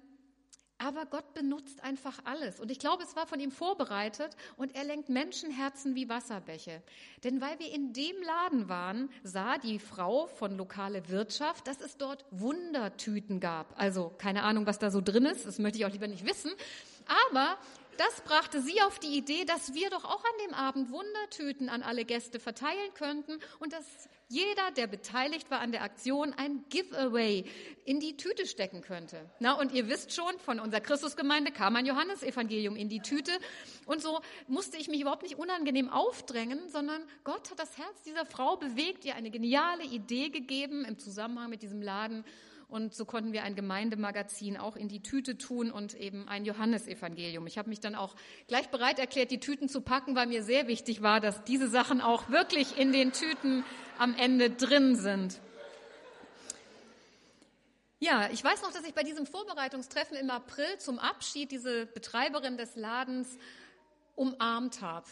aber 0.79 1.05
Gott 1.05 1.33
benutzt 1.33 1.83
einfach 1.83 2.19
alles. 2.23 2.59
Und 2.59 2.71
ich 2.71 2.79
glaube, 2.79 3.03
es 3.03 3.15
war 3.15 3.27
von 3.27 3.39
ihm 3.39 3.51
vorbereitet 3.51 4.35
und 4.57 4.75
er 4.75 4.85
lenkt 4.85 5.09
Menschenherzen 5.09 5.95
wie 5.95 6.09
Wasserbäche. 6.09 6.81
Denn 7.23 7.41
weil 7.41 7.59
wir 7.59 7.71
in 7.71 7.93
dem 7.93 8.15
Laden 8.23 8.69
waren, 8.69 9.09
sah 9.23 9.57
die 9.57 9.77
Frau 9.77 10.27
von 10.27 10.57
lokale 10.57 11.09
Wirtschaft, 11.09 11.67
dass 11.67 11.81
es 11.81 11.97
dort 11.97 12.25
Wundertüten 12.31 13.39
gab. 13.39 13.79
Also 13.79 14.11
keine 14.17 14.43
Ahnung, 14.43 14.65
was 14.65 14.79
da 14.79 14.89
so 14.89 15.01
drin 15.01 15.25
ist. 15.25 15.45
Das 15.45 15.59
möchte 15.59 15.77
ich 15.77 15.85
auch 15.85 15.91
lieber 15.91 16.07
nicht 16.07 16.25
wissen. 16.25 16.51
Aber 17.31 17.57
das 17.99 18.21
brachte 18.21 18.61
sie 18.61 18.81
auf 18.81 18.97
die 18.97 19.17
Idee, 19.17 19.43
dass 19.43 19.73
wir 19.73 19.89
doch 19.89 20.05
auch 20.05 20.23
an 20.23 20.47
dem 20.47 20.53
Abend 20.53 20.89
Wundertüten 20.89 21.67
an 21.67 21.83
alle 21.83 22.05
Gäste 22.05 22.39
verteilen 22.39 22.93
könnten 22.93 23.39
und 23.59 23.73
dass 23.73 24.07
jeder, 24.29 24.71
der 24.77 24.87
beteiligt 24.87 25.51
war 25.51 25.59
an 25.59 25.73
der 25.73 25.83
Aktion, 25.83 26.33
ein 26.37 26.63
Giveaway 26.69 27.43
in 27.83 27.99
die 27.99 28.15
Tüte 28.15 28.45
stecken 28.45 28.81
könnte. 28.81 29.29
Na, 29.39 29.53
und 29.53 29.73
ihr 29.73 29.89
wisst 29.89 30.13
schon, 30.13 30.39
von 30.39 30.61
unserer 30.61 30.79
Christusgemeinde 30.79 31.51
kam 31.51 31.75
ein 31.75 31.85
Johannesevangelium 31.85 32.77
in 32.77 32.87
die 32.87 33.01
Tüte. 33.01 33.31
Und 33.85 34.01
so 34.01 34.21
musste 34.47 34.77
ich 34.77 34.87
mich 34.87 35.01
überhaupt 35.01 35.23
nicht 35.23 35.37
unangenehm 35.37 35.89
aufdrängen, 35.89 36.69
sondern 36.69 37.01
Gott 37.25 37.51
hat 37.51 37.59
das 37.59 37.77
Herz 37.77 38.03
dieser 38.03 38.25
Frau 38.25 38.55
bewegt, 38.55 39.03
ihr 39.03 39.15
eine 39.15 39.31
geniale 39.31 39.83
Idee 39.83 40.29
gegeben 40.29 40.85
im 40.85 40.99
Zusammenhang 40.99 41.49
mit 41.49 41.63
diesem 41.63 41.81
Laden. 41.81 42.23
Und 42.69 42.93
so 42.93 43.03
konnten 43.03 43.33
wir 43.33 43.41
ein 43.41 43.55
Gemeindemagazin 43.55 44.55
auch 44.55 44.75
in 44.75 44.87
die 44.87 45.01
Tüte 45.01 45.39
tun 45.39 45.71
und 45.71 45.95
eben 45.95 46.27
ein 46.27 46.45
Johannesevangelium. 46.45 47.47
Ich 47.47 47.57
habe 47.57 47.67
mich 47.67 47.79
dann 47.79 47.95
auch 47.95 48.15
gleich 48.47 48.69
bereit 48.69 48.99
erklärt, 48.99 49.31
die 49.31 49.39
Tüten 49.39 49.67
zu 49.67 49.81
packen, 49.81 50.15
weil 50.15 50.27
mir 50.27 50.43
sehr 50.43 50.67
wichtig 50.67 51.01
war, 51.01 51.19
dass 51.19 51.43
diese 51.43 51.67
Sachen 51.67 51.99
auch 51.99 52.29
wirklich 52.29 52.77
in 52.77 52.91
den 52.91 53.11
Tüten 53.11 53.65
am 53.97 54.15
Ende 54.15 54.51
drin 54.51 54.95
sind. 54.95 55.41
Ja, 57.97 58.29
ich 58.31 58.43
weiß 58.43 58.61
noch, 58.61 58.71
dass 58.71 58.85
ich 58.85 58.93
bei 58.93 59.03
diesem 59.03 59.25
Vorbereitungstreffen 59.25 60.15
im 60.15 60.29
April 60.29 60.77
zum 60.77 60.99
Abschied 60.99 61.51
diese 61.51 61.87
Betreiberin 61.87 62.55
des 62.55 62.75
Ladens 62.75 63.39
umarmt 64.15 64.81
habe. 64.81 65.07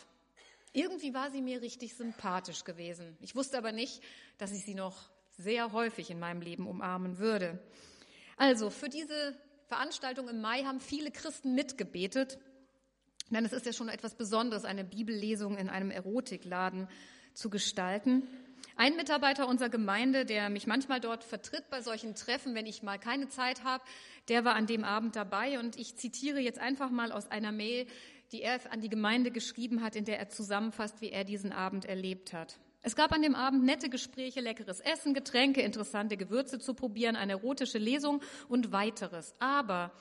Irgendwie 0.73 1.15
war 1.15 1.31
sie 1.31 1.41
mir 1.41 1.61
richtig 1.63 1.95
sympathisch 1.95 2.63
gewesen. 2.65 3.17
Ich 3.19 3.35
wusste 3.35 3.57
aber 3.57 3.71
nicht, 3.71 4.03
dass 4.37 4.51
ich 4.51 4.63
sie 4.63 4.75
noch 4.75 5.09
sehr 5.37 5.71
häufig 5.71 6.09
in 6.09 6.19
meinem 6.19 6.41
Leben 6.41 6.67
umarmen 6.67 7.19
würde. 7.19 7.59
Also, 8.37 8.69
für 8.69 8.89
diese 8.89 9.37
Veranstaltung 9.67 10.27
im 10.29 10.41
Mai 10.41 10.63
haben 10.63 10.79
viele 10.79 11.11
Christen 11.11 11.53
mitgebetet. 11.55 12.39
Denn 13.29 13.43
es 13.45 13.53
ist 13.53 13.65
ja 13.65 13.73
schon 13.73 13.89
etwas 13.89 14.15
Besonderes, 14.15 14.63
eine 14.63 14.83
Bibellesung 14.83 15.57
in 15.57 15.69
einem 15.69 15.91
Erotikladen 15.91 16.87
zu 17.33 17.49
gestalten. 17.49 18.27
Ein 18.77 18.95
Mitarbeiter 18.95 19.47
unserer 19.47 19.69
Gemeinde, 19.69 20.23
der 20.23 20.49
mich 20.49 20.67
manchmal 20.67 20.99
dort 20.99 21.23
vertritt 21.23 21.69
bei 21.69 21.81
solchen 21.81 22.15
Treffen, 22.15 22.55
wenn 22.55 22.65
ich 22.65 22.83
mal 22.83 22.97
keine 22.97 23.27
Zeit 23.27 23.63
habe, 23.63 23.83
der 24.29 24.45
war 24.45 24.55
an 24.55 24.67
dem 24.67 24.83
Abend 24.83 25.15
dabei 25.15 25.59
und 25.59 25.77
ich 25.77 25.97
zitiere 25.97 26.39
jetzt 26.39 26.59
einfach 26.59 26.89
mal 26.89 27.11
aus 27.11 27.29
einer 27.29 27.51
Mail, 27.51 27.87
die 28.31 28.41
er 28.41 28.59
an 28.71 28.81
die 28.81 28.89
Gemeinde 28.89 29.31
geschrieben 29.31 29.81
hat, 29.81 29.95
in 29.95 30.05
der 30.05 30.19
er 30.19 30.29
zusammenfasst, 30.29 31.01
wie 31.01 31.09
er 31.09 31.23
diesen 31.23 31.51
Abend 31.51 31.85
erlebt 31.85 32.33
hat. 32.33 32.59
Es 32.81 32.95
gab 32.95 33.11
an 33.11 33.21
dem 33.21 33.35
Abend 33.35 33.63
nette 33.63 33.89
Gespräche, 33.89 34.39
leckeres 34.39 34.79
Essen, 34.79 35.13
Getränke, 35.13 35.61
interessante 35.61 36.15
Gewürze 36.15 36.59
zu 36.59 36.73
probieren, 36.73 37.15
eine 37.15 37.33
erotische 37.33 37.79
Lesung 37.79 38.21
und 38.47 38.71
weiteres. 38.71 39.35
Aber 39.39 39.91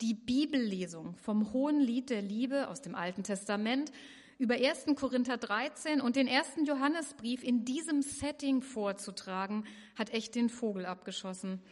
die 0.00 0.14
Bibellesung 0.14 1.14
vom 1.16 1.52
Hohen 1.52 1.80
Lied 1.80 2.10
der 2.10 2.22
Liebe 2.22 2.68
aus 2.68 2.82
dem 2.82 2.94
Alten 2.94 3.22
Testament 3.22 3.92
über 4.38 4.54
1. 4.54 4.86
Korinther 4.96 5.36
13 5.36 6.00
und 6.00 6.16
den 6.16 6.26
ersten 6.26 6.64
Johannesbrief 6.64 7.44
in 7.44 7.64
diesem 7.64 8.02
Setting 8.02 8.60
vorzutragen, 8.60 9.64
hat 9.94 10.10
echt 10.12 10.34
den 10.34 10.48
Vogel 10.48 10.84
abgeschossen. 10.84 11.62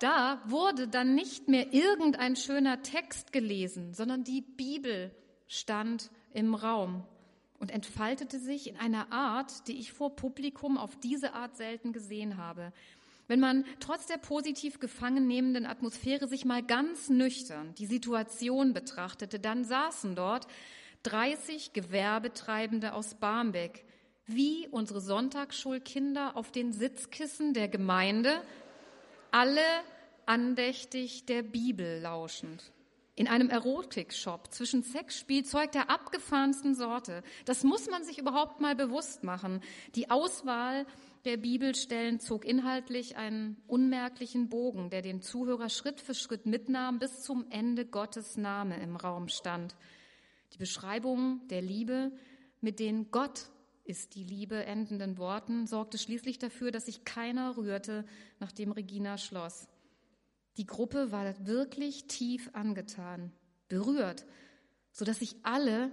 Da 0.00 0.42
wurde 0.46 0.88
dann 0.88 1.14
nicht 1.14 1.48
mehr 1.48 1.72
irgendein 1.74 2.36
schöner 2.36 2.82
Text 2.82 3.32
gelesen, 3.32 3.92
sondern 3.92 4.24
die 4.24 4.40
Bibel 4.40 5.14
stand 5.46 6.10
im 6.32 6.54
Raum 6.54 7.04
und 7.58 7.70
entfaltete 7.70 8.38
sich 8.38 8.68
in 8.68 8.76
einer 8.76 9.12
Art, 9.12 9.68
die 9.68 9.78
ich 9.78 9.92
vor 9.92 10.16
Publikum 10.16 10.76
auf 10.76 10.96
diese 10.96 11.34
Art 11.34 11.56
selten 11.56 11.92
gesehen 11.92 12.36
habe. 12.36 12.72
Wenn 13.26 13.40
man 13.40 13.64
trotz 13.80 14.06
der 14.06 14.18
positiv 14.18 14.80
gefangen 14.80 15.26
nehmenden 15.26 15.64
Atmosphäre 15.64 16.28
sich 16.28 16.44
mal 16.44 16.62
ganz 16.62 17.08
nüchtern 17.08 17.74
die 17.78 17.86
Situation 17.86 18.74
betrachtete, 18.74 19.38
dann 19.38 19.64
saßen 19.64 20.14
dort 20.14 20.46
30 21.04 21.72
Gewerbetreibende 21.72 22.92
aus 22.92 23.14
Barmbek, 23.14 23.84
wie 24.26 24.68
unsere 24.68 25.00
Sonntagsschulkinder 25.00 26.36
auf 26.36 26.50
den 26.50 26.72
Sitzkissen 26.72 27.54
der 27.54 27.68
Gemeinde, 27.68 28.42
alle 29.30 29.60
andächtig 30.26 31.26
der 31.26 31.42
Bibel 31.42 32.00
lauschend. 32.00 32.72
In 33.16 33.28
einem 33.28 33.48
Erotikshop 33.48 34.52
zwischen 34.52 34.82
Sexspielzeug 34.82 35.70
der 35.70 35.88
abgefahrensten 35.88 36.74
Sorte. 36.74 37.22
Das 37.44 37.62
muss 37.62 37.88
man 37.88 38.02
sich 38.02 38.18
überhaupt 38.18 38.60
mal 38.60 38.74
bewusst 38.74 39.22
machen. 39.22 39.60
Die 39.94 40.10
Auswahl 40.10 40.84
der 41.24 41.36
Bibelstellen 41.36 42.18
zog 42.18 42.44
inhaltlich 42.44 43.16
einen 43.16 43.56
unmerklichen 43.68 44.48
Bogen, 44.48 44.90
der 44.90 45.00
den 45.00 45.22
Zuhörer 45.22 45.68
Schritt 45.68 46.00
für 46.00 46.14
Schritt 46.14 46.44
mitnahm, 46.44 46.98
bis 46.98 47.22
zum 47.22 47.46
Ende 47.50 47.86
Gottes 47.86 48.36
Name 48.36 48.82
im 48.82 48.96
Raum 48.96 49.28
stand. 49.28 49.76
Die 50.52 50.58
Beschreibung 50.58 51.46
der 51.48 51.62
Liebe 51.62 52.10
mit 52.60 52.80
den 52.80 53.10
Gott 53.12 53.48
ist 53.84 54.14
die 54.14 54.24
Liebe 54.24 54.64
endenden 54.64 55.18
Worten 55.18 55.66
sorgte 55.66 55.98
schließlich 55.98 56.38
dafür, 56.38 56.70
dass 56.70 56.86
sich 56.86 57.04
keiner 57.04 57.56
rührte, 57.56 58.04
nachdem 58.40 58.72
Regina 58.72 59.18
schloss. 59.18 59.68
Die 60.56 60.66
Gruppe 60.66 61.10
war 61.10 61.46
wirklich 61.46 62.06
tief 62.06 62.50
angetan, 62.52 63.32
berührt, 63.68 64.24
so 64.92 65.04
dass 65.04 65.18
sich 65.18 65.36
alle 65.42 65.90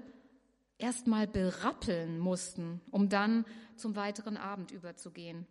erstmal 0.77 1.27
berappeln 1.27 2.19
mussten, 2.19 2.81
um 2.91 3.09
dann 3.09 3.45
zum 3.75 3.95
weiteren 3.95 4.37
Abend 4.37 4.71
überzugehen. 4.71 5.47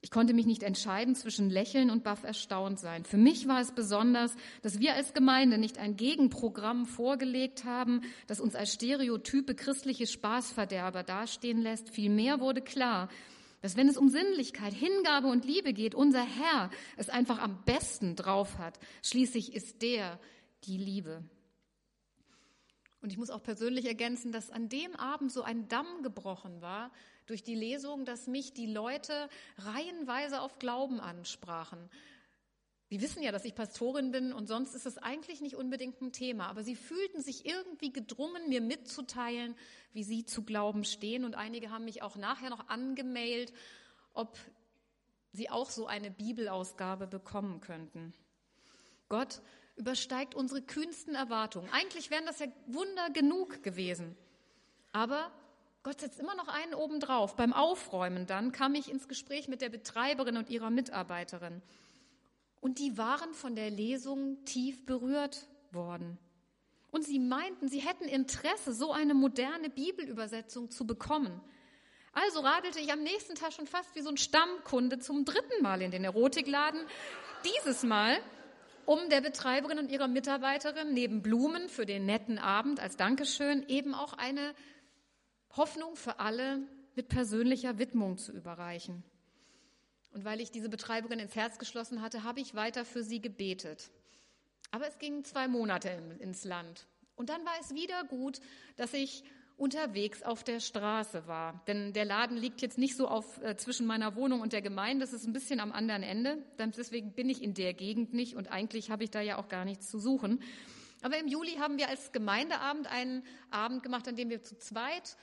Ich 0.00 0.12
konnte 0.12 0.32
mich 0.32 0.46
nicht 0.46 0.62
entscheiden 0.62 1.16
zwischen 1.16 1.50
Lächeln 1.50 1.90
und 1.90 2.04
baff 2.04 2.22
erstaunt 2.22 2.78
sein. 2.78 3.04
Für 3.04 3.16
mich 3.16 3.48
war 3.48 3.60
es 3.60 3.72
besonders, 3.72 4.32
dass 4.62 4.78
wir 4.78 4.94
als 4.94 5.12
Gemeinde 5.12 5.58
nicht 5.58 5.78
ein 5.78 5.96
Gegenprogramm 5.96 6.86
vorgelegt 6.86 7.64
haben, 7.64 8.02
das 8.28 8.40
uns 8.40 8.54
als 8.54 8.72
stereotype 8.72 9.56
christliche 9.56 10.06
Spaßverderber 10.06 11.02
dastehen 11.02 11.60
lässt. 11.60 11.90
Vielmehr 11.90 12.38
wurde 12.38 12.62
klar, 12.62 13.08
dass 13.60 13.76
wenn 13.76 13.88
es 13.88 13.96
um 13.96 14.08
Sinnlichkeit, 14.08 14.72
Hingabe 14.72 15.28
und 15.28 15.44
Liebe 15.44 15.72
geht, 15.72 15.94
unser 15.94 16.22
Herr 16.22 16.70
es 16.96 17.08
einfach 17.08 17.40
am 17.40 17.62
besten 17.64 18.16
drauf 18.16 18.58
hat. 18.58 18.78
Schließlich 19.02 19.54
ist 19.54 19.82
der 19.82 20.18
die 20.64 20.76
Liebe. 20.76 21.22
Und 23.00 23.10
ich 23.10 23.18
muss 23.18 23.30
auch 23.30 23.42
persönlich 23.42 23.86
ergänzen, 23.86 24.32
dass 24.32 24.50
an 24.50 24.68
dem 24.68 24.94
Abend 24.96 25.30
so 25.30 25.42
ein 25.42 25.68
Damm 25.68 26.02
gebrochen 26.02 26.60
war 26.60 26.90
durch 27.26 27.42
die 27.42 27.54
Lesung, 27.54 28.04
dass 28.04 28.26
mich 28.26 28.52
die 28.54 28.66
Leute 28.66 29.28
reihenweise 29.58 30.40
auf 30.40 30.58
Glauben 30.58 30.98
ansprachen. 30.98 31.78
Sie 32.90 33.02
wissen 33.02 33.22
ja, 33.22 33.32
dass 33.32 33.44
ich 33.44 33.54
Pastorin 33.54 34.12
bin 34.12 34.32
und 34.32 34.46
sonst 34.46 34.74
ist 34.74 34.86
es 34.86 34.96
eigentlich 34.96 35.42
nicht 35.42 35.56
unbedingt 35.56 36.00
ein 36.00 36.12
Thema, 36.12 36.46
aber 36.46 36.62
sie 36.62 36.74
fühlten 36.74 37.20
sich 37.20 37.44
irgendwie 37.44 37.92
gedrungen, 37.92 38.48
mir 38.48 38.62
mitzuteilen, 38.62 39.54
wie 39.92 40.02
sie 40.02 40.24
zu 40.24 40.42
Glauben 40.42 40.84
stehen. 40.84 41.24
Und 41.24 41.34
einige 41.34 41.70
haben 41.70 41.84
mich 41.84 42.02
auch 42.02 42.16
nachher 42.16 42.48
noch 42.48 42.68
angemailt, 42.68 43.52
ob 44.14 44.38
sie 45.32 45.50
auch 45.50 45.68
so 45.68 45.86
eine 45.86 46.10
Bibelausgabe 46.10 47.06
bekommen 47.06 47.60
könnten. 47.60 48.14
Gott 49.10 49.42
übersteigt 49.76 50.34
unsere 50.34 50.62
kühnsten 50.62 51.14
Erwartungen. 51.14 51.68
Eigentlich 51.72 52.10
wären 52.10 52.24
das 52.24 52.38
ja 52.38 52.46
Wunder 52.66 53.10
genug 53.10 53.62
gewesen. 53.62 54.16
Aber 54.92 55.30
Gott 55.82 56.00
setzt 56.00 56.18
immer 56.18 56.34
noch 56.34 56.48
einen 56.48 56.74
obendrauf. 56.74 57.36
Beim 57.36 57.52
Aufräumen 57.52 58.26
dann 58.26 58.50
kam 58.50 58.74
ich 58.74 58.90
ins 58.90 59.08
Gespräch 59.08 59.46
mit 59.46 59.60
der 59.60 59.68
Betreiberin 59.68 60.38
und 60.38 60.48
ihrer 60.48 60.70
Mitarbeiterin. 60.70 61.62
Und 62.60 62.78
die 62.78 62.98
waren 62.98 63.34
von 63.34 63.54
der 63.54 63.70
Lesung 63.70 64.44
tief 64.44 64.84
berührt 64.84 65.46
worden. 65.70 66.18
Und 66.90 67.04
sie 67.04 67.18
meinten, 67.18 67.68
sie 67.68 67.80
hätten 67.80 68.04
Interesse, 68.04 68.72
so 68.72 68.92
eine 68.92 69.14
moderne 69.14 69.70
Bibelübersetzung 69.70 70.70
zu 70.70 70.86
bekommen. 70.86 71.40
Also 72.12 72.40
radelte 72.40 72.80
ich 72.80 72.92
am 72.92 73.02
nächsten 73.02 73.34
Tag 73.34 73.52
schon 73.52 73.66
fast 73.66 73.94
wie 73.94 74.00
so 74.00 74.08
ein 74.08 74.16
Stammkunde 74.16 74.98
zum 74.98 75.24
dritten 75.24 75.62
Mal 75.62 75.82
in 75.82 75.90
den 75.90 76.04
Erotikladen. 76.04 76.80
Dieses 77.44 77.82
Mal 77.82 78.18
um 78.86 79.10
der 79.10 79.20
Betreiberin 79.20 79.78
und 79.78 79.92
ihrer 79.92 80.08
Mitarbeiterin 80.08 80.94
neben 80.94 81.20
Blumen 81.20 81.68
für 81.68 81.84
den 81.84 82.06
netten 82.06 82.38
Abend 82.38 82.80
als 82.80 82.96
Dankeschön 82.96 83.68
eben 83.68 83.94
auch 83.94 84.14
eine 84.14 84.54
Hoffnung 85.56 85.94
für 85.94 86.18
alle 86.20 86.62
mit 86.94 87.08
persönlicher 87.08 87.78
Widmung 87.78 88.16
zu 88.16 88.32
überreichen. 88.32 89.04
Und 90.18 90.24
weil 90.24 90.40
ich 90.40 90.50
diese 90.50 90.68
Betreiberin 90.68 91.20
ins 91.20 91.36
Herz 91.36 91.58
geschlossen 91.58 92.02
hatte, 92.02 92.24
habe 92.24 92.40
ich 92.40 92.56
weiter 92.56 92.84
für 92.84 93.04
sie 93.04 93.20
gebetet. 93.20 93.88
Aber 94.72 94.88
es 94.88 94.98
ging 94.98 95.22
zwei 95.22 95.46
Monate 95.46 95.90
ins 96.18 96.42
Land. 96.42 96.88
Und 97.14 97.28
dann 97.28 97.44
war 97.44 97.52
es 97.60 97.72
wieder 97.72 98.02
gut, 98.02 98.40
dass 98.74 98.94
ich 98.94 99.22
unterwegs 99.56 100.24
auf 100.24 100.42
der 100.42 100.58
Straße 100.58 101.28
war. 101.28 101.62
Denn 101.68 101.92
der 101.92 102.04
Laden 102.04 102.36
liegt 102.36 102.62
jetzt 102.62 102.78
nicht 102.78 102.96
so 102.96 103.06
auf, 103.06 103.40
äh, 103.44 103.56
zwischen 103.56 103.86
meiner 103.86 104.16
Wohnung 104.16 104.40
und 104.40 104.52
der 104.52 104.60
Gemeinde, 104.60 105.04
das 105.04 105.12
ist 105.12 105.24
ein 105.24 105.32
bisschen 105.32 105.60
am 105.60 105.70
anderen 105.70 106.02
Ende. 106.02 106.38
Deswegen 106.58 107.12
bin 107.12 107.30
ich 107.30 107.40
in 107.40 107.54
der 107.54 107.72
Gegend 107.72 108.12
nicht 108.12 108.34
und 108.34 108.50
eigentlich 108.50 108.90
habe 108.90 109.04
ich 109.04 109.12
da 109.12 109.20
ja 109.20 109.38
auch 109.38 109.46
gar 109.46 109.64
nichts 109.64 109.88
zu 109.88 110.00
suchen. 110.00 110.42
Aber 111.00 111.16
im 111.16 111.28
Juli 111.28 111.58
haben 111.60 111.78
wir 111.78 111.88
als 111.88 112.10
Gemeindeabend 112.10 112.88
einen 112.88 113.22
Abend 113.52 113.84
gemacht, 113.84 114.08
an 114.08 114.16
dem 114.16 114.30
wir 114.30 114.42
zu 114.42 114.58
zweit 114.58 115.16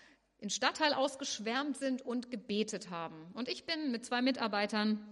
in 0.46 0.52
Stadtteil 0.52 0.94
ausgeschwärmt 0.94 1.76
sind 1.76 2.04
und 2.04 2.30
gebetet 2.30 2.92
haben. 2.92 3.16
Und 3.34 3.50
ich 3.50 3.64
bin 3.64 3.90
mit 3.90 4.06
zwei 4.06 4.22
Mitarbeitern 4.22 5.04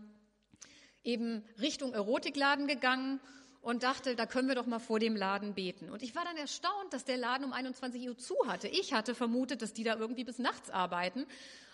eben 1.03 1.43
Richtung 1.59 1.91
Erotikladen 1.91 2.67
gegangen 2.67 3.19
und 3.59 3.81
dachte, 3.81 4.15
da 4.15 4.27
können 4.27 4.47
wir 4.47 4.53
doch 4.53 4.67
mal 4.67 4.77
vor 4.77 4.99
dem 4.99 5.15
Laden 5.15 5.55
beten. 5.55 5.89
Und 5.89 6.03
ich 6.03 6.13
war 6.13 6.23
dann 6.23 6.37
erstaunt, 6.37 6.93
dass 6.93 7.03
der 7.03 7.17
Laden 7.17 7.45
um 7.45 7.51
21 7.51 8.07
Uhr 8.07 8.15
zu 8.15 8.35
hatte. 8.45 8.67
Ich 8.67 8.93
hatte 8.93 9.15
vermutet, 9.15 9.63
dass 9.63 9.73
die 9.73 9.83
da 9.83 9.95
irgendwie 9.95 10.23
bis 10.23 10.37
nachts 10.37 10.69
arbeiten 10.69 11.25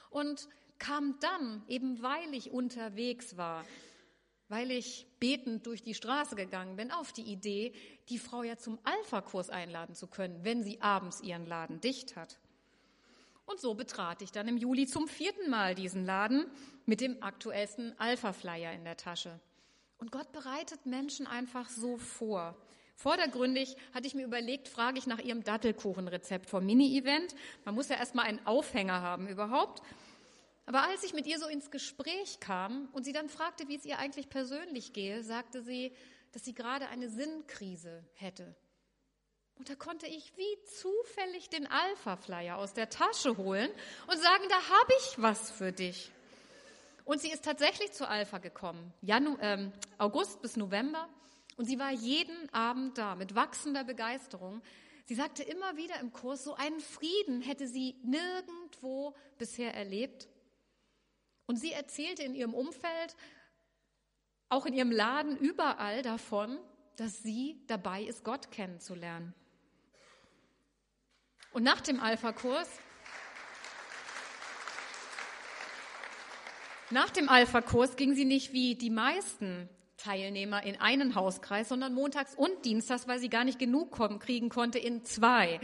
und 0.10 0.48
kam 0.78 1.20
dann, 1.20 1.62
eben 1.68 2.02
weil 2.02 2.34
ich 2.34 2.52
unterwegs 2.52 3.36
war, 3.36 3.66
weil 4.48 4.72
ich 4.72 5.06
betend 5.20 5.68
durch 5.68 5.84
die 5.84 5.96
Straße 5.96 6.38
gegangen 6.38 6.78
bin, 6.78 6.94
auf 6.94 7.12
die 7.12 7.24
Idee, 7.24 7.74
die 8.08 8.20
Frau 8.20 8.42
ja 8.42 8.56
zum 8.56 8.80
Alpha-Kurs 8.86 9.50
einladen 9.50 9.96
zu 9.96 10.08
können, 10.08 10.46
wenn 10.46 10.64
sie 10.64 10.80
abends 10.80 11.20
ihren 11.20 11.46
Laden 11.46 11.82
dicht 11.82 12.16
hat. 12.16 12.40
Und 13.50 13.60
so 13.60 13.74
betrat 13.74 14.22
ich 14.22 14.32
dann 14.32 14.48
im 14.48 14.58
Juli 14.58 14.86
zum 14.86 15.08
vierten 15.08 15.50
Mal 15.50 15.74
diesen 15.74 16.06
Laden 16.06 16.46
mit 16.86 17.02
dem 17.02 17.24
aktuellsten 17.24 18.00
Alpha-Flyer 18.00 18.74
in 18.74 18.84
der 18.84 18.96
Tasche. 18.96 19.40
Und 19.98 20.12
Gott 20.12 20.32
bereitet 20.32 20.86
Menschen 20.86 21.26
einfach 21.26 21.68
so 21.68 21.98
vor. 21.98 22.56
Vordergründig 22.96 23.76
hatte 23.92 24.06
ich 24.06 24.14
mir 24.14 24.24
überlegt, 24.24 24.68
frage 24.68 25.00
ich 25.00 25.08
nach 25.08 25.18
ihrem 25.18 25.44
Dattelkuchenrezept 25.44 26.48
vom 26.48 26.64
Mini-Event. 26.64 27.34
Man 27.66 27.74
muss 27.74 27.90
ja 27.90 27.96
erstmal 27.96 28.26
einen 28.26 28.46
Aufhänger 28.46 29.02
haben 29.02 29.28
überhaupt. 29.28 29.82
Aber 30.68 30.84
als 30.84 31.04
ich 31.04 31.14
mit 31.14 31.26
ihr 31.26 31.40
so 31.40 31.48
ins 31.48 31.72
Gespräch 31.72 32.40
kam 32.40 32.88
und 32.92 33.04
sie 33.04 33.14
dann 33.14 33.30
fragte, 33.30 33.68
wie 33.68 33.78
es 33.78 33.86
ihr 33.86 33.98
eigentlich 33.98 34.30
persönlich 34.30 34.94
gehe, 34.94 35.24
sagte 35.24 35.64
sie, 35.64 35.92
dass 36.34 36.46
sie 36.46 36.54
gerade 36.54 36.88
eine 36.90 37.10
Sinnkrise 37.10 38.06
hätte. 38.14 38.56
Und 39.60 39.70
da 39.70 39.76
konnte 39.76 40.08
ich 40.08 40.32
wie 40.38 40.64
zufällig 40.64 41.50
den 41.50 41.68
Alpha-Flyer 41.68 42.58
aus 42.58 42.74
der 42.74 42.90
Tasche 42.90 43.36
holen 43.36 43.70
und 44.08 44.18
sagen, 44.18 44.44
da 44.48 44.56
habe 44.56 44.94
ich 45.00 45.22
was 45.22 45.52
für 45.52 45.74
dich. 45.74 46.12
Und 47.04 47.20
sie 47.20 47.30
ist 47.30 47.44
tatsächlich 47.44 47.92
zu 47.92 48.08
Alpha 48.08 48.38
gekommen, 48.38 48.94
Janu 49.02 49.38
ähm, 49.42 49.74
August 49.98 50.42
bis 50.42 50.56
November. 50.56 51.10
Und 51.58 51.66
sie 51.66 51.78
war 51.78 51.92
jeden 51.92 52.54
Abend 52.54 52.98
da 52.98 53.16
mit 53.16 53.36
wachsender 53.36 53.84
Begeisterung. 53.84 54.62
Sie 55.04 55.16
sagte 55.16 55.44
immer 55.44 55.76
wieder 55.76 56.00
im 56.00 56.14
Kurs, 56.14 56.46
so 56.46 56.56
einen 56.56 56.80
Frieden 56.80 57.42
hätte 57.42 57.68
sie 57.68 57.96
nirgendwo 58.02 59.14
bisher 59.38 59.74
erlebt. 59.74 60.30
Und 61.48 61.58
sie 61.58 61.74
erzählte 61.74 62.24
in 62.24 62.34
ihrem 62.34 62.54
Umfeld, 62.54 63.18
auch 64.48 64.66
in 64.66 64.74
ihrem 64.74 64.92
Laden, 64.92 65.36
überall 65.36 66.02
davon, 66.02 66.58
dass 66.96 67.24
sie 67.24 67.62
dabei 67.68 68.04
ist, 68.04 68.24
Gott 68.24 68.52
kennenzulernen. 68.52 69.34
Und 71.52 71.64
nach 71.64 71.82
dem 71.82 72.00
Alpha-Kurs 72.00 72.68
Nach 76.92 77.12
dem 77.12 77.30
Alpha-Kurs 77.30 77.98
ging 77.98 78.16
sie 78.16 78.26
nicht 78.26 78.52
wie 78.52 78.74
die 78.74 78.90
meisten 78.90 79.70
Teilnehmer 79.98 80.64
in 80.64 80.82
einen 80.82 81.14
Hauskreis, 81.14 81.70
sondern 81.70 81.94
montags 81.94 82.34
und 82.34 82.66
dienstags, 82.66 83.08
weil 83.08 83.20
sie 83.20 83.30
gar 83.30 83.44
nicht 83.44 83.60
genug 83.60 83.92
kommen, 83.92 84.18
kriegen 84.18 84.50
konnte, 84.50 84.80
in 84.80 85.06
zwei. 85.06 85.60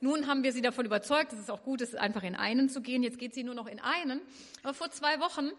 Nun 0.00 0.26
haben 0.26 0.42
wir 0.42 0.52
sie 0.52 0.60
davon 0.60 0.84
überzeugt, 0.84 1.30
dass 1.30 1.38
es 1.38 1.50
auch 1.50 1.62
gut 1.62 1.80
ist, 1.80 1.96
einfach 1.96 2.24
in 2.24 2.34
einen 2.34 2.68
zu 2.68 2.80
gehen. 2.80 3.04
Jetzt 3.04 3.20
geht 3.20 3.34
sie 3.34 3.44
nur 3.44 3.54
noch 3.54 3.68
in 3.68 3.78
einen. 3.78 4.20
Aber 4.64 4.74
vor 4.74 4.90
zwei 4.90 5.20
Wochen, 5.20 5.50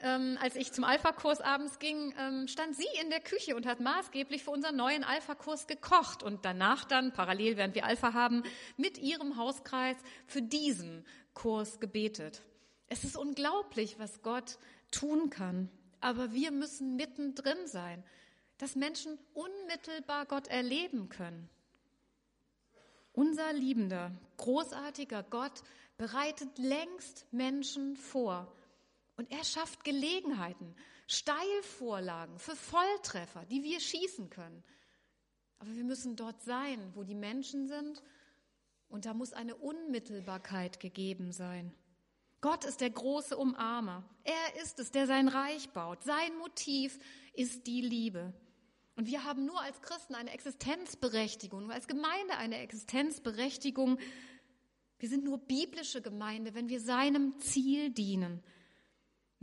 ähm, 0.00 0.38
als 0.40 0.56
ich 0.56 0.72
zum 0.72 0.84
Alpha-Kurs 0.84 1.40
abends 1.40 1.78
ging, 1.78 2.14
ähm, 2.18 2.48
stand 2.48 2.76
sie 2.76 2.86
in 3.02 3.10
der 3.10 3.20
Küche 3.20 3.56
und 3.56 3.66
hat 3.66 3.80
maßgeblich 3.80 4.44
für 4.44 4.50
unseren 4.50 4.76
neuen 4.76 5.04
Alpha-Kurs 5.04 5.66
gekocht 5.66 6.22
und 6.22 6.44
danach 6.44 6.84
dann, 6.84 7.12
parallel 7.12 7.56
während 7.56 7.74
wir 7.74 7.86
Alpha 7.86 8.12
haben, 8.12 8.42
mit 8.76 8.98
ihrem 8.98 9.36
Hauskreis 9.36 9.96
für 10.26 10.42
diesen 10.42 11.04
Kurs 11.34 11.80
gebetet. 11.80 12.42
Es 12.88 13.04
ist 13.04 13.16
unglaublich, 13.16 13.98
was 13.98 14.22
Gott 14.22 14.58
tun 14.90 15.30
kann. 15.30 15.70
Aber 16.00 16.32
wir 16.32 16.50
müssen 16.50 16.96
mittendrin 16.96 17.66
sein, 17.66 18.04
dass 18.58 18.76
Menschen 18.76 19.18
unmittelbar 19.34 20.26
Gott 20.26 20.46
erleben 20.48 21.08
können. 21.08 21.48
Unser 23.12 23.52
liebender, 23.54 24.12
großartiger 24.36 25.22
Gott 25.22 25.62
bereitet 25.96 26.58
längst 26.58 27.26
Menschen 27.32 27.96
vor. 27.96 28.52
Und 29.16 29.30
er 29.30 29.44
schafft 29.44 29.84
Gelegenheiten, 29.84 30.74
Steilvorlagen 31.06 32.38
für 32.38 32.54
Volltreffer, 32.54 33.44
die 33.46 33.62
wir 33.62 33.80
schießen 33.80 34.28
können. 34.30 34.62
Aber 35.58 35.74
wir 35.74 35.84
müssen 35.84 36.16
dort 36.16 36.42
sein, 36.42 36.92
wo 36.94 37.02
die 37.02 37.14
Menschen 37.14 37.66
sind. 37.66 38.02
Und 38.88 39.06
da 39.06 39.14
muss 39.14 39.32
eine 39.32 39.56
Unmittelbarkeit 39.56 40.80
gegeben 40.80 41.32
sein. 41.32 41.72
Gott 42.40 42.64
ist 42.64 42.80
der 42.80 42.90
große 42.90 43.36
Umarmer. 43.36 44.04
Er 44.22 44.62
ist 44.62 44.78
es, 44.78 44.90
der 44.90 45.06
sein 45.06 45.28
Reich 45.28 45.70
baut. 45.70 46.04
Sein 46.04 46.36
Motiv 46.38 46.98
ist 47.32 47.66
die 47.66 47.80
Liebe. 47.80 48.32
Und 48.94 49.06
wir 49.06 49.24
haben 49.24 49.44
nur 49.44 49.60
als 49.60 49.80
Christen 49.82 50.14
eine 50.14 50.30
Existenzberechtigung, 50.30 51.64
nur 51.64 51.74
als 51.74 51.86
Gemeinde 51.86 52.36
eine 52.36 52.58
Existenzberechtigung. 52.58 53.98
Wir 54.98 55.08
sind 55.08 55.24
nur 55.24 55.38
biblische 55.38 56.00
Gemeinde, 56.00 56.54
wenn 56.54 56.68
wir 56.68 56.80
seinem 56.80 57.38
Ziel 57.38 57.90
dienen, 57.90 58.42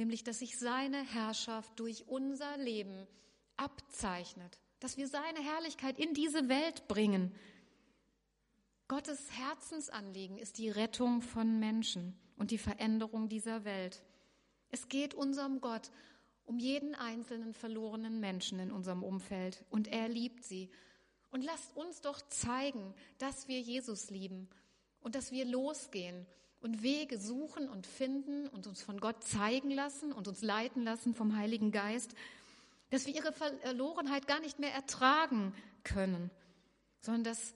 nämlich 0.04 0.26
dass 0.26 0.39
sich 0.39 0.60
seine 0.60 1.01
Herrschaft 1.01 1.80
durch 1.80 2.10
unser 2.10 2.58
Leben 2.58 3.08
abzeichnet, 3.56 4.60
dass 4.82 4.97
wir 4.97 5.08
seine 5.08 5.39
Herrlichkeit 5.39 5.97
in 5.97 6.14
diese 6.14 6.49
Welt 6.49 6.89
bringen. 6.89 7.34
Gottes 8.89 9.32
Herzensanliegen 9.32 10.38
ist 10.38 10.58
die 10.58 10.70
Rettung 10.70 11.22
von 11.22 11.58
Menschen 11.58 12.20
und 12.36 12.51
die 12.51 12.58
Veränderung 12.58 13.30
dieser 13.30 13.64
Welt. 13.64 14.04
Es 14.72 14.89
geht 14.89 15.14
unserem 15.14 15.62
Gott 15.62 15.89
um 16.43 16.60
jeden 16.60 16.95
einzelnen 16.95 17.54
verlorenen 17.54 18.20
Menschen 18.20 18.60
in 18.60 18.74
unserem 18.74 19.04
Umfeld 19.04 19.64
und 19.70 19.88
er 19.88 20.10
liebt 20.10 20.43
sie. 20.43 20.70
Und 21.32 21.45
lasst 21.45 21.78
uns 21.78 22.01
doch 22.01 22.22
zeigen, 22.28 22.93
dass 23.20 23.47
wir 23.47 23.62
Jesus 23.62 24.10
lieben 24.10 24.49
und 24.99 25.16
dass 25.16 25.32
wir 25.32 25.45
losgehen 25.45 26.26
und 26.64 26.82
Wege 26.82 27.18
suchen 27.18 27.70
und 27.70 27.86
finden 27.86 28.47
und 28.47 28.68
uns 28.68 28.82
von 28.82 28.99
Gott 28.99 29.24
zeigen 29.24 29.70
lassen 29.70 30.14
und 30.14 30.28
uns 30.28 30.41
leiten 30.41 30.84
lassen 30.84 31.14
vom 31.14 31.36
Heiligen 31.36 31.72
Geist, 31.72 32.16
dass 32.89 33.05
wir 33.05 33.16
ihre 33.16 33.34
Verlorenheit 33.34 34.28
gar 34.28 34.39
nicht 34.39 34.59
mehr 34.59 34.74
ertragen 34.74 35.53
können, 35.84 36.32
sondern 37.01 37.26
dass 37.26 37.53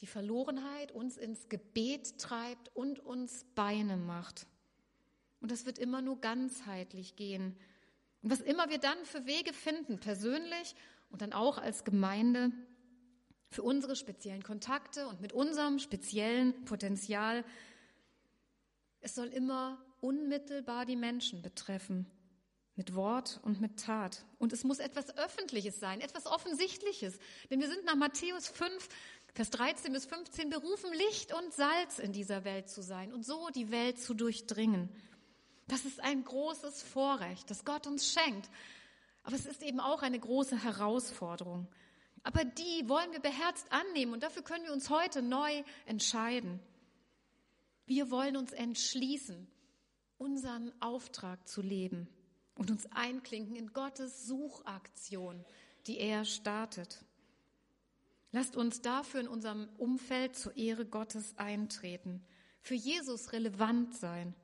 die 0.00 0.06
Verlorenheit 0.06 0.92
uns 0.92 1.16
ins 1.16 1.48
Gebet 1.48 2.18
treibt 2.18 2.74
und 2.74 2.98
uns 3.00 3.46
Beine 3.54 3.96
macht. 3.96 4.46
Und 5.40 5.50
das 5.50 5.64
wird 5.64 5.78
immer 5.78 6.02
nur 6.02 6.20
ganzheitlich 6.20 7.16
gehen. 7.16 7.56
Und 8.22 8.30
was 8.30 8.40
immer 8.40 8.68
wir 8.68 8.78
dann 8.78 9.04
für 9.04 9.24
Wege 9.26 9.54
finden, 9.54 9.98
persönlich 10.00 10.74
und 11.10 11.22
dann 11.22 11.32
auch 11.32 11.56
als 11.56 11.84
Gemeinde, 11.84 12.52
für 13.50 13.62
unsere 13.62 13.96
speziellen 13.96 14.44
Kontakte 14.44 15.08
und 15.08 15.20
mit 15.20 15.32
unserem 15.32 15.80
speziellen 15.80 16.64
Potenzial, 16.64 17.44
es 19.00 19.14
soll 19.14 19.28
immer 19.28 19.78
unmittelbar 20.00 20.86
die 20.86 20.96
Menschen 20.96 21.42
betreffen, 21.42 22.06
mit 22.76 22.94
Wort 22.94 23.40
und 23.42 23.60
mit 23.60 23.78
Tat. 23.78 24.24
Und 24.38 24.52
es 24.52 24.64
muss 24.64 24.78
etwas 24.78 25.16
Öffentliches 25.16 25.80
sein, 25.80 26.00
etwas 26.00 26.26
Offensichtliches. 26.26 27.18
Denn 27.50 27.60
wir 27.60 27.68
sind 27.68 27.84
nach 27.84 27.96
Matthäus 27.96 28.48
5, 28.48 28.88
Vers 29.34 29.50
13 29.50 29.92
bis 29.92 30.06
15 30.06 30.50
berufen, 30.50 30.92
Licht 30.92 31.32
und 31.32 31.52
Salz 31.52 31.98
in 31.98 32.12
dieser 32.12 32.44
Welt 32.44 32.68
zu 32.68 32.82
sein 32.82 33.12
und 33.12 33.24
so 33.24 33.48
die 33.54 33.70
Welt 33.70 34.00
zu 34.00 34.14
durchdringen. 34.14 34.88
Das 35.68 35.84
ist 35.84 36.00
ein 36.00 36.24
großes 36.24 36.82
Vorrecht, 36.82 37.50
das 37.50 37.64
Gott 37.64 37.86
uns 37.86 38.12
schenkt. 38.12 38.50
Aber 39.22 39.36
es 39.36 39.46
ist 39.46 39.62
eben 39.62 39.80
auch 39.80 40.02
eine 40.02 40.18
große 40.18 40.62
Herausforderung. 40.64 41.68
Aber 42.22 42.44
die 42.44 42.88
wollen 42.88 43.12
wir 43.12 43.20
beherzt 43.20 43.70
annehmen 43.70 44.12
und 44.12 44.22
dafür 44.22 44.42
können 44.42 44.64
wir 44.64 44.72
uns 44.72 44.90
heute 44.90 45.22
neu 45.22 45.62
entscheiden. 45.86 46.60
Wir 47.90 48.10
wollen 48.12 48.36
uns 48.36 48.52
entschließen, 48.52 49.48
unseren 50.16 50.72
Auftrag 50.80 51.48
zu 51.48 51.60
leben 51.60 52.08
und 52.54 52.70
uns 52.70 52.86
einklinken 52.92 53.56
in 53.56 53.72
Gottes 53.72 54.26
Suchaktion, 54.26 55.44
die 55.88 55.98
er 55.98 56.24
startet. 56.24 57.04
Lasst 58.30 58.56
uns 58.56 58.80
dafür 58.80 59.20
in 59.20 59.28
unserem 59.28 59.68
Umfeld 59.76 60.36
zur 60.36 60.56
Ehre 60.56 60.86
Gottes 60.86 61.36
eintreten, 61.36 62.24
für 62.62 62.76
Jesus 62.76 63.32
relevant 63.32 63.96
sein 63.96 64.34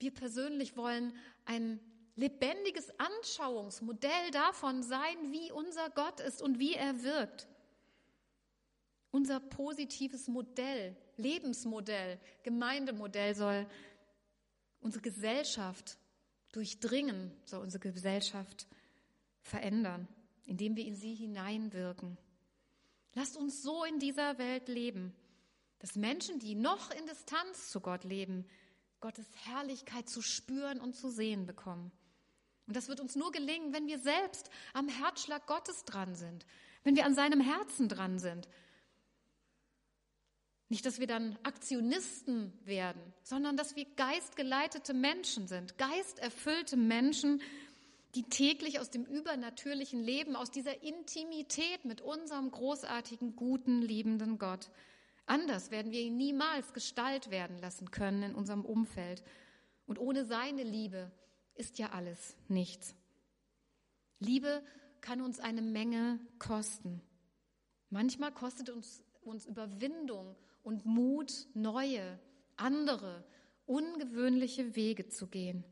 wir 0.00 0.12
persönlich 0.12 0.76
wollen 0.76 1.12
ein 1.44 1.78
lebendiges 2.16 2.90
Anschauungsmodell 2.98 4.30
davon 4.32 4.82
sein, 4.82 5.30
wie 5.30 5.52
unser 5.52 5.90
Gott 5.90 6.20
ist 6.20 6.42
und 6.42 6.58
wie 6.58 6.74
er 6.74 7.02
wirkt. 7.02 7.46
Unser 9.10 9.40
positives 9.40 10.26
Modell, 10.26 10.96
Lebensmodell, 11.20 12.18
Gemeindemodell 12.42 13.34
soll 13.34 13.66
unsere 14.80 15.02
Gesellschaft 15.02 15.98
durchdringen, 16.52 17.32
soll 17.44 17.60
unsere 17.60 17.92
Gesellschaft 17.92 18.66
verändern, 19.42 20.08
indem 20.46 20.76
wir 20.76 20.84
in 20.84 20.96
sie 20.96 21.14
hineinwirken. 21.14 22.18
Lasst 23.14 23.36
uns 23.36 23.62
so 23.62 23.84
in 23.84 23.98
dieser 23.98 24.38
Welt 24.38 24.68
leben, 24.68 25.14
dass 25.78 25.96
Menschen, 25.96 26.38
die 26.38 26.54
noch 26.54 26.90
in 26.90 27.06
Distanz 27.06 27.70
zu 27.70 27.80
Gott 27.80 28.04
leben, 28.04 28.46
Gottes 29.00 29.26
Herrlichkeit 29.46 30.08
zu 30.08 30.22
spüren 30.22 30.80
und 30.80 30.94
zu 30.94 31.10
sehen 31.10 31.46
bekommen. 31.46 31.90
Und 32.66 32.76
das 32.76 32.88
wird 32.88 33.00
uns 33.00 33.16
nur 33.16 33.32
gelingen, 33.32 33.72
wenn 33.72 33.86
wir 33.86 33.98
selbst 33.98 34.50
am 34.74 34.88
Herzschlag 34.88 35.46
Gottes 35.46 35.84
dran 35.84 36.14
sind, 36.14 36.46
wenn 36.84 36.94
wir 36.94 37.04
an 37.04 37.14
seinem 37.14 37.40
Herzen 37.40 37.88
dran 37.88 38.18
sind. 38.18 38.46
Nicht, 40.70 40.86
dass 40.86 41.00
wir 41.00 41.06
dann 41.06 41.38
Aktionisten 41.42 42.52
werden, 42.64 43.02
sondern 43.22 43.58
dass 43.58 43.76
wir 43.76 43.84
geistgeleitete 43.96 44.94
Menschen 44.94 45.46
sind, 45.46 45.76
geisterfüllte 45.76 46.78
Menschen, 46.78 47.42
die 48.14 48.22
täglich 48.22 48.80
aus 48.80 48.90
dem 48.90 49.04
übernatürlichen 49.04 50.02
Leben, 50.02 50.34
aus 50.34 50.50
dieser 50.50 50.82
Intimität 50.82 51.84
mit 51.84 52.00
unserem 52.00 52.50
großartigen, 52.50 53.36
guten, 53.36 53.82
liebenden 53.82 54.38
Gott 54.38 54.70
Anders 55.30 55.70
werden 55.70 55.92
wir 55.92 56.00
ihn 56.00 56.16
niemals 56.16 56.72
Gestalt 56.72 57.30
werden 57.30 57.56
lassen 57.60 57.92
können 57.92 58.24
in 58.24 58.34
unserem 58.34 58.64
Umfeld. 58.64 59.22
Und 59.86 60.00
ohne 60.00 60.24
seine 60.24 60.64
Liebe 60.64 61.12
ist 61.54 61.78
ja 61.78 61.90
alles 61.90 62.36
nichts. 62.48 62.96
Liebe 64.18 64.60
kann 65.00 65.20
uns 65.20 65.38
eine 65.38 65.62
Menge 65.62 66.18
kosten. 66.40 67.00
Manchmal 67.90 68.32
kostet 68.32 68.70
uns, 68.70 69.04
uns 69.22 69.46
Überwindung 69.46 70.34
und 70.62 70.84
Mut, 70.84 71.46
neue, 71.54 72.18
andere, 72.56 73.24
ungewöhnliche 73.66 74.74
Wege 74.76 75.08
zu 75.08 75.26
gehen. 75.26 75.64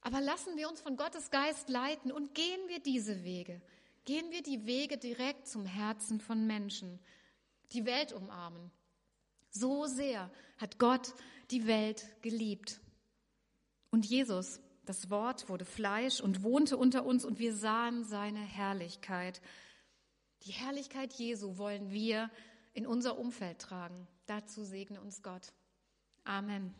Aber 0.00 0.20
lassen 0.20 0.56
wir 0.56 0.68
uns 0.68 0.80
von 0.80 0.96
Gottes 0.96 1.30
Geist 1.30 1.68
leiten 1.68 2.10
und 2.10 2.34
gehen 2.34 2.60
wir 2.68 2.80
diese 2.80 3.22
Wege. 3.24 3.62
Gehen 4.04 4.30
wir 4.30 4.42
die 4.42 4.66
Wege 4.66 4.98
direkt 4.98 5.46
zum 5.46 5.64
Herzen 5.64 6.20
von 6.20 6.46
Menschen, 6.46 6.98
die 7.70 7.86
Welt 7.86 8.12
umarmen. 8.12 8.72
So 9.50 9.86
sehr 9.86 10.30
hat 10.58 10.78
Gott 10.78 11.14
die 11.50 11.66
Welt 11.66 12.04
geliebt. 12.20 12.80
Und 13.90 14.04
Jesus, 14.06 14.60
das 14.84 15.08
Wort, 15.10 15.48
wurde 15.48 15.64
Fleisch 15.64 16.20
und 16.20 16.42
wohnte 16.42 16.76
unter 16.76 17.04
uns 17.04 17.24
und 17.24 17.38
wir 17.38 17.54
sahen 17.54 18.04
seine 18.04 18.40
Herrlichkeit. 18.40 19.40
Die 20.42 20.52
Herrlichkeit 20.52 21.12
Jesu 21.12 21.58
wollen 21.58 21.92
wir 21.92 22.28
in 22.72 22.86
unser 22.86 23.18
Umfeld 23.18 23.58
tragen. 23.58 24.06
Dazu 24.26 24.64
segne 24.64 25.00
uns 25.00 25.22
Gott. 25.22 25.52
Amen. 26.24 26.74